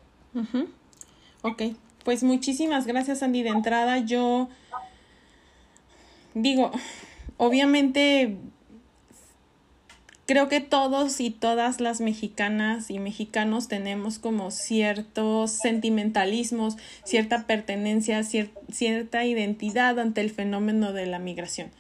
Ok, 1.41 1.63
pues 2.03 2.23
muchísimas 2.23 2.85
gracias, 2.85 3.23
Andy. 3.23 3.43
De 3.43 3.49
entrada, 3.49 3.99
yo 3.99 4.49
digo, 6.33 6.71
obviamente 7.37 8.37
creo 10.25 10.47
que 10.47 10.59
todos 10.59 11.21
y 11.21 11.31
todas 11.31 11.81
las 11.81 12.01
mexicanas 12.01 12.91
y 12.91 12.99
mexicanos 12.99 13.67
tenemos 13.67 14.19
como 14.19 14.51
ciertos 14.51 15.51
sentimentalismos, 15.51 16.75
cierta 17.03 17.47
pertenencia, 17.47 18.21
cierta 18.23 19.25
identidad 19.25 19.97
ante 19.99 20.21
el 20.21 20.29
fenómeno 20.29 20.93
de 20.93 21.07
la 21.07 21.17
migración. 21.17 21.71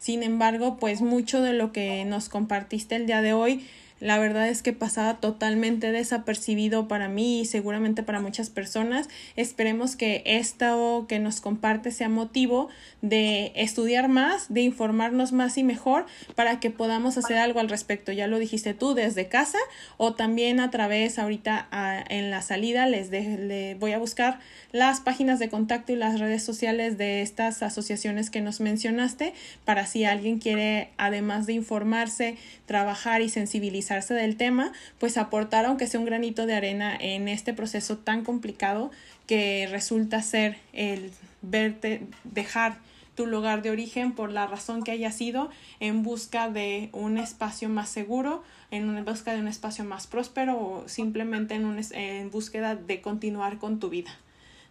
Sin 0.00 0.24
embargo, 0.24 0.78
pues 0.78 1.00
mucho 1.00 1.42
de 1.42 1.52
lo 1.52 1.70
que 1.70 2.04
nos 2.04 2.28
compartiste 2.28 2.96
el 2.96 3.06
día 3.06 3.22
de 3.22 3.34
hoy 3.34 3.64
la 4.02 4.18
verdad 4.18 4.48
es 4.48 4.62
que 4.62 4.72
pasaba 4.72 5.20
totalmente 5.20 5.92
desapercibido 5.92 6.88
para 6.88 7.08
mí 7.08 7.42
y 7.42 7.44
seguramente 7.44 8.02
para 8.02 8.20
muchas 8.20 8.50
personas. 8.50 9.08
Esperemos 9.36 9.94
que 9.94 10.24
esto 10.26 11.06
que 11.08 11.20
nos 11.20 11.40
comparte 11.40 11.92
sea 11.92 12.08
motivo 12.08 12.68
de 13.00 13.52
estudiar 13.54 14.08
más, 14.08 14.52
de 14.52 14.62
informarnos 14.62 15.30
más 15.30 15.56
y 15.56 15.62
mejor 15.62 16.06
para 16.34 16.58
que 16.58 16.70
podamos 16.70 17.16
hacer 17.16 17.38
algo 17.38 17.60
al 17.60 17.68
respecto. 17.68 18.10
Ya 18.10 18.26
lo 18.26 18.40
dijiste 18.40 18.74
tú 18.74 18.94
desde 18.94 19.28
casa 19.28 19.58
o 19.98 20.14
también 20.14 20.58
a 20.58 20.72
través 20.72 21.20
ahorita 21.20 21.68
en 22.08 22.32
la 22.32 22.42
salida 22.42 22.88
les 22.88 23.08
de, 23.08 23.76
voy 23.78 23.92
a 23.92 23.98
buscar 23.98 24.40
las 24.72 24.98
páginas 24.98 25.38
de 25.38 25.48
contacto 25.48 25.92
y 25.92 25.96
las 25.96 26.18
redes 26.18 26.42
sociales 26.42 26.98
de 26.98 27.22
estas 27.22 27.62
asociaciones 27.62 28.30
que 28.30 28.40
nos 28.40 28.60
mencionaste 28.60 29.32
para 29.64 29.86
si 29.86 30.04
alguien 30.04 30.40
quiere 30.40 30.90
además 30.96 31.46
de 31.46 31.52
informarse, 31.52 32.36
trabajar 32.66 33.22
y 33.22 33.28
sensibilizar 33.28 33.91
del 34.00 34.36
tema, 34.36 34.72
pues 34.98 35.16
aportar 35.16 35.66
aunque 35.66 35.86
sea 35.86 36.00
un 36.00 36.06
granito 36.06 36.46
de 36.46 36.54
arena 36.54 36.96
en 36.98 37.28
este 37.28 37.52
proceso 37.52 37.98
tan 37.98 38.24
complicado 38.24 38.90
que 39.26 39.68
resulta 39.70 40.22
ser 40.22 40.56
el 40.72 41.12
verte, 41.42 42.02
dejar 42.24 42.78
tu 43.14 43.26
lugar 43.26 43.62
de 43.62 43.70
origen 43.70 44.12
por 44.12 44.32
la 44.32 44.46
razón 44.46 44.82
que 44.82 44.90
haya 44.90 45.12
sido 45.12 45.50
en 45.80 46.02
busca 46.02 46.48
de 46.48 46.88
un 46.92 47.18
espacio 47.18 47.68
más 47.68 47.88
seguro, 47.88 48.42
en 48.70 49.04
busca 49.04 49.34
de 49.34 49.40
un 49.40 49.48
espacio 49.48 49.84
más 49.84 50.06
próspero 50.06 50.58
o 50.58 50.88
simplemente 50.88 51.54
en, 51.54 51.66
un, 51.66 51.80
en 51.90 52.30
búsqueda 52.30 52.74
de 52.74 53.02
continuar 53.02 53.58
con 53.58 53.78
tu 53.78 53.90
vida, 53.90 54.10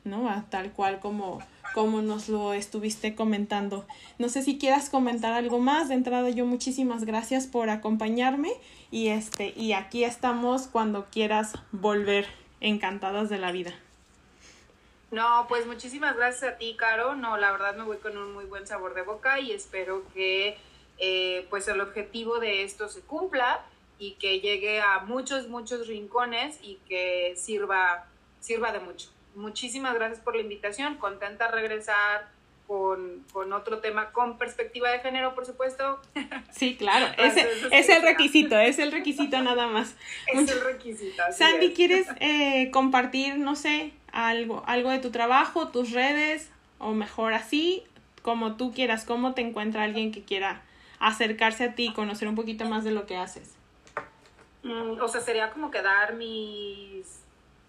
¿no? 0.04 0.46
Tal 0.50 0.72
cual 0.72 1.00
como, 1.00 1.40
como 1.74 2.02
nos 2.02 2.30
lo 2.30 2.54
estuviste 2.54 3.16
comentando. 3.16 3.86
No 4.20 4.30
sé 4.30 4.42
si 4.44 4.58
quieras 4.58 4.90
comentar 4.90 5.34
algo 5.34 5.60
más. 5.60 5.90
De 5.90 5.96
entrada, 5.96 6.30
yo 6.30 6.46
muchísimas 6.46 7.06
gracias 7.06 7.48
por 7.48 7.70
acompañarme 7.70 8.52
y 8.90 9.10
este, 9.10 9.54
y 9.56 9.74
aquí 9.74 10.04
estamos 10.04 10.68
cuando 10.68 11.06
quieras 11.12 11.54
volver 11.72 12.28
encantadas 12.60 13.30
de 13.30 13.38
la 13.38 13.52
vida. 13.52 13.74
No, 15.12 15.46
pues 15.50 15.68
muchísimas 15.68 16.16
gracias 16.16 16.54
a 16.54 16.58
ti, 16.58 16.76
Caro. 16.78 17.16
No, 17.16 17.38
la 17.38 17.52
verdad 17.52 17.76
me 17.76 17.84
voy 17.84 17.98
con 17.98 18.18
un 18.18 18.34
muy 18.34 18.46
buen 18.46 18.66
sabor 18.66 18.94
de 18.94 19.02
boca 19.02 19.40
y 19.42 19.52
espero 19.52 20.04
que 20.14 20.58
eh, 21.00 21.46
pues 21.50 21.68
el 21.68 21.82
objetivo 21.82 22.40
de 22.40 22.64
esto 22.64 22.88
se 22.88 23.02
cumpla 23.02 23.66
y 24.00 24.14
que 24.14 24.40
llegue 24.40 24.80
a 24.80 25.00
muchos, 25.00 25.50
muchos 25.50 25.88
rincones 25.88 26.58
y 26.64 26.76
que 26.88 27.36
sirva, 27.36 28.08
sirva 28.40 28.72
de 28.72 28.80
mucho. 28.80 29.10
Muchísimas 29.36 29.94
gracias 29.96 30.20
por 30.20 30.36
la 30.36 30.42
invitación. 30.42 30.96
Contenta 30.98 31.48
regresar 31.48 32.30
con, 32.68 33.26
con, 33.34 33.52
otro 33.54 33.80
tema 33.80 34.12
con 34.12 34.38
perspectiva 34.38 34.90
de 34.90 35.00
género, 35.00 35.36
por 35.36 35.46
supuesto. 35.46 36.00
Sí, 36.52 36.76
claro, 36.76 37.08
es, 37.18 37.36
es 37.72 37.90
el 37.90 38.02
requisito, 38.02 38.58
es 38.58 38.78
el 38.78 38.92
requisito 38.92 39.42
nada 39.42 39.68
más. 39.68 39.96
Es 40.34 40.50
el 40.50 40.62
requisito. 40.62 41.24
Sandy, 41.32 41.74
¿quieres 41.74 42.08
eh, 42.20 42.70
compartir, 42.72 43.38
no 43.38 43.56
sé, 43.56 43.94
algo, 44.12 44.64
algo 44.68 44.90
de 44.90 45.00
tu 45.00 45.12
trabajo, 45.12 45.70
tus 45.70 45.92
redes, 45.92 46.50
o 46.78 46.92
mejor 46.92 47.34
así, 47.34 47.84
como 48.22 48.58
tú 48.58 48.74
quieras, 48.74 49.06
cómo 49.06 49.34
te 49.34 49.42
encuentra 49.42 49.84
alguien 49.84 50.12
que 50.12 50.24
quiera 50.24 50.62
acercarse 51.00 51.64
a 51.64 51.76
ti 51.76 51.88
y 51.88 51.94
conocer 51.94 52.28
un 52.28 52.36
poquito 52.36 52.66
más 52.66 52.84
de 52.84 52.92
lo 52.92 53.06
que 53.06 53.18
haces? 53.18 53.56
Mm, 54.64 55.02
o 55.02 55.08
sea, 55.08 55.22
sería 55.22 55.52
como 55.52 55.72
que 55.72 55.82
dar 55.82 56.14
mis 56.16 57.21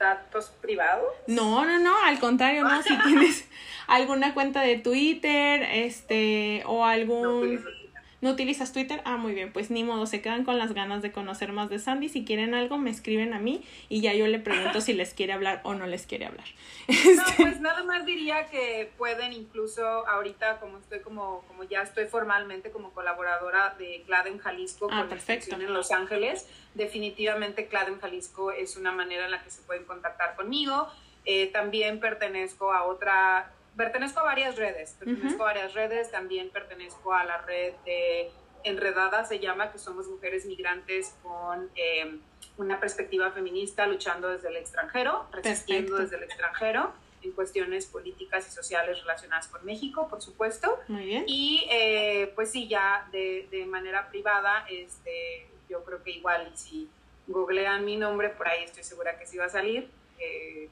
datos 0.02 0.52
privados? 0.60 1.08
No, 1.26 1.64
no, 1.64 1.78
no, 1.78 1.96
al 2.04 2.18
contrario, 2.18 2.64
no, 2.64 2.82
si 2.82 2.96
tienes 3.04 3.48
alguna 3.86 4.34
cuenta 4.34 4.60
de 4.60 4.76
Twitter, 4.76 5.62
este, 5.62 6.62
o 6.66 6.84
algún... 6.84 7.54
¿No 7.54 7.81
utilizas 8.30 8.72
Twitter? 8.72 9.02
Ah, 9.04 9.16
muy 9.16 9.34
bien, 9.34 9.52
pues 9.52 9.70
ni 9.70 9.82
modo, 9.84 10.06
se 10.06 10.22
quedan 10.22 10.44
con 10.44 10.58
las 10.58 10.72
ganas 10.74 11.02
de 11.02 11.10
conocer 11.10 11.52
más 11.52 11.68
de 11.70 11.78
Sandy. 11.78 12.08
Si 12.08 12.24
quieren 12.24 12.54
algo, 12.54 12.78
me 12.78 12.90
escriben 12.90 13.34
a 13.34 13.38
mí 13.38 13.64
y 13.88 14.00
ya 14.00 14.14
yo 14.14 14.26
le 14.26 14.38
pregunto 14.38 14.80
si 14.80 14.92
les 14.92 15.12
quiere 15.12 15.32
hablar 15.32 15.60
o 15.64 15.74
no 15.74 15.86
les 15.86 16.06
quiere 16.06 16.26
hablar. 16.26 16.46
No, 17.12 17.22
este 17.26 17.42
pues 17.42 17.60
nada 17.60 17.82
más 17.84 18.06
diría 18.06 18.46
que 18.46 18.90
pueden 18.96 19.32
incluso 19.32 19.84
ahorita, 20.06 20.60
como 20.60 20.78
estoy 20.78 21.00
como, 21.00 21.44
como 21.48 21.64
ya 21.64 21.82
estoy 21.82 22.06
formalmente 22.06 22.70
como 22.70 22.92
colaboradora 22.92 23.74
de 23.78 24.02
Cladem 24.06 24.38
Jalisco 24.38 24.88
ah, 24.90 25.06
perfecto. 25.08 25.56
en 25.56 25.72
Los 25.72 25.90
Ángeles, 25.90 26.48
definitivamente 26.74 27.66
Cladem 27.66 27.98
Jalisco 28.00 28.52
es 28.52 28.76
una 28.76 28.92
manera 28.92 29.24
en 29.24 29.32
la 29.32 29.42
que 29.42 29.50
se 29.50 29.62
pueden 29.62 29.84
contactar 29.84 30.36
conmigo. 30.36 30.88
Eh, 31.24 31.48
también 31.48 32.00
pertenezco 32.00 32.72
a 32.72 32.84
otra 32.84 33.52
pertenezco 33.76 34.20
a 34.20 34.24
varias 34.24 34.56
redes, 34.56 34.96
pertenezco 34.98 35.42
a 35.42 35.46
varias 35.46 35.74
redes, 35.74 36.10
también 36.10 36.50
pertenezco 36.50 37.12
a 37.12 37.24
la 37.24 37.38
red 37.38 37.74
de 37.84 38.30
Enredada, 38.64 39.24
se 39.24 39.40
llama, 39.40 39.72
que 39.72 39.78
somos 39.78 40.06
mujeres 40.06 40.46
migrantes 40.46 41.16
con 41.22 41.68
eh, 41.74 42.18
una 42.58 42.78
perspectiva 42.78 43.30
feminista 43.32 43.86
luchando 43.86 44.28
desde 44.28 44.48
el 44.48 44.56
extranjero, 44.56 45.26
resistiendo 45.32 45.96
desde 45.96 46.16
el 46.16 46.22
extranjero 46.22 46.92
en 47.22 47.32
cuestiones 47.32 47.86
políticas 47.86 48.46
y 48.48 48.50
sociales 48.50 49.00
relacionadas 49.00 49.48
con 49.48 49.64
México, 49.64 50.08
por 50.08 50.22
supuesto. 50.22 50.78
Muy 50.88 51.04
bien. 51.06 51.24
Y 51.26 51.66
eh, 51.70 52.32
pues 52.34 52.50
sí, 52.50 52.68
ya 52.68 53.08
de, 53.12 53.48
de, 53.50 53.64
manera 53.66 54.08
privada, 54.08 54.66
este, 54.68 55.46
yo 55.68 55.84
creo 55.84 56.02
que 56.02 56.10
igual 56.10 56.50
si 56.56 56.88
googlean 57.26 57.84
mi 57.84 57.96
nombre, 57.96 58.30
por 58.30 58.48
ahí 58.48 58.64
estoy 58.64 58.82
segura 58.82 59.18
que 59.18 59.26
sí 59.26 59.38
va 59.38 59.46
a 59.46 59.50
salir. 59.50 59.88
Eh, 60.18 60.68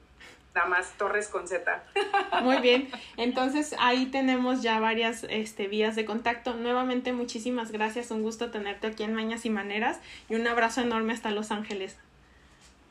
más 0.67 0.91
Torres 0.97 1.27
con 1.27 1.47
Z. 1.47 1.83
Muy 2.43 2.57
bien, 2.57 2.89
entonces 3.17 3.75
ahí 3.79 4.07
tenemos 4.07 4.61
ya 4.61 4.79
varias 4.79 5.25
este, 5.29 5.67
vías 5.67 5.95
de 5.95 6.05
contacto. 6.05 6.53
Nuevamente 6.55 7.13
muchísimas 7.13 7.71
gracias, 7.71 8.11
un 8.11 8.21
gusto 8.21 8.51
tenerte 8.51 8.87
aquí 8.87 9.03
en 9.03 9.13
Mañas 9.13 9.45
y 9.45 9.49
Maneras 9.49 9.99
y 10.29 10.35
un 10.35 10.47
abrazo 10.47 10.81
enorme 10.81 11.13
hasta 11.13 11.31
Los 11.31 11.51
Ángeles. 11.51 11.97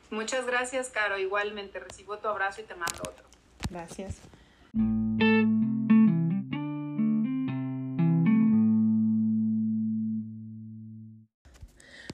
Muchas 0.09 0.45
gracias, 0.45 0.89
Caro. 0.89 1.17
Igualmente 1.17 1.79
recibo 1.79 2.17
tu 2.17 2.27
abrazo 2.27 2.61
y 2.61 2.65
te 2.65 2.75
mando 2.75 3.01
otro. 3.07 3.25
Gracias. 3.69 4.17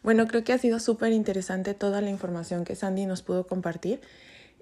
Bueno, 0.04 0.28
creo 0.28 0.44
que 0.44 0.54
ha 0.54 0.58
sido 0.58 0.80
súper 0.80 1.12
interesante 1.12 1.74
toda 1.74 2.00
la 2.00 2.10
información 2.10 2.64
que 2.64 2.76
Sandy 2.76 3.06
nos 3.06 3.24
pudo 3.24 3.46
compartir. 3.46 4.00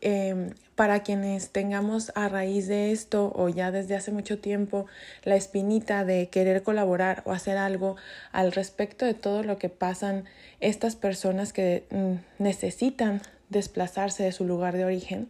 Em, 0.07 0.51
para 0.75 0.99
quienes 0.99 1.49
tengamos 1.49 2.11
a 2.13 2.29
raíz 2.29 2.67
de 2.67 2.91
esto 2.91 3.33
o 3.35 3.49
ya 3.49 3.71
desde 3.71 3.95
hace 3.95 4.11
mucho 4.11 4.37
tiempo 4.37 4.85
la 5.23 5.35
espinita 5.35 6.05
de 6.05 6.29
querer 6.29 6.61
colaborar 6.61 7.23
o 7.25 7.31
hacer 7.31 7.57
algo 7.57 7.95
al 8.31 8.51
respecto 8.51 9.03
de 9.03 9.15
todo 9.15 9.41
lo 9.41 9.57
que 9.57 9.69
pasan 9.69 10.25
estas 10.59 10.95
personas 10.95 11.53
que 11.53 11.85
mm, 11.89 12.43
necesitan 12.43 13.23
desplazarse 13.49 14.21
de 14.21 14.31
su 14.31 14.45
lugar 14.45 14.77
de 14.77 14.85
origen. 14.85 15.27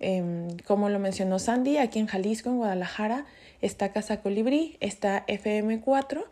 Em, 0.00 0.56
como 0.66 0.88
lo 0.88 0.98
mencionó 0.98 1.38
Sandy, 1.38 1.76
aquí 1.76 2.00
en 2.00 2.08
Jalisco, 2.08 2.50
en 2.50 2.56
Guadalajara, 2.56 3.24
está 3.60 3.92
Casa 3.92 4.20
Colibrí, 4.20 4.78
está 4.80 5.24
FM4 5.28 6.24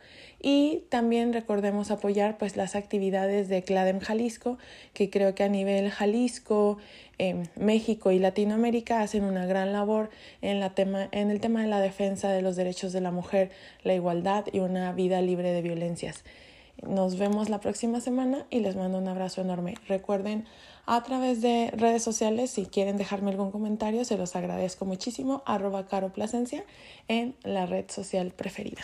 y 0.48 0.84
también 0.90 1.32
recordemos 1.32 1.90
apoyar 1.90 2.38
pues 2.38 2.56
las 2.56 2.76
actividades 2.76 3.48
de 3.48 3.64
CLADEM 3.64 3.98
Jalisco, 3.98 4.58
que 4.92 5.10
creo 5.10 5.34
que 5.34 5.42
a 5.42 5.48
nivel 5.48 5.90
Jalisco, 5.90 6.78
México 7.56 8.12
y 8.12 8.20
Latinoamérica 8.20 9.00
hacen 9.00 9.24
una 9.24 9.44
gran 9.46 9.72
labor 9.72 10.08
en, 10.42 10.60
la 10.60 10.72
tema, 10.72 11.08
en 11.10 11.32
el 11.32 11.40
tema 11.40 11.62
de 11.62 11.66
la 11.66 11.80
defensa 11.80 12.30
de 12.30 12.42
los 12.42 12.54
derechos 12.54 12.92
de 12.92 13.00
la 13.00 13.10
mujer, 13.10 13.50
la 13.82 13.94
igualdad 13.94 14.44
y 14.52 14.60
una 14.60 14.92
vida 14.92 15.20
libre 15.20 15.50
de 15.50 15.62
violencias. 15.62 16.22
Nos 16.80 17.18
vemos 17.18 17.48
la 17.48 17.58
próxima 17.58 18.00
semana 18.00 18.46
y 18.48 18.60
les 18.60 18.76
mando 18.76 18.98
un 18.98 19.08
abrazo 19.08 19.40
enorme. 19.40 19.74
Recuerden 19.88 20.44
a 20.86 21.02
través 21.02 21.42
de 21.42 21.72
redes 21.76 22.04
sociales, 22.04 22.52
si 22.52 22.66
quieren 22.66 22.98
dejarme 22.98 23.32
algún 23.32 23.50
comentario, 23.50 24.04
se 24.04 24.16
los 24.16 24.36
agradezco 24.36 24.84
muchísimo. 24.84 25.42
Arroba 25.44 25.88
Caro 25.88 26.12
en 27.08 27.34
la 27.42 27.66
red 27.66 27.86
social 27.90 28.30
preferida. 28.30 28.82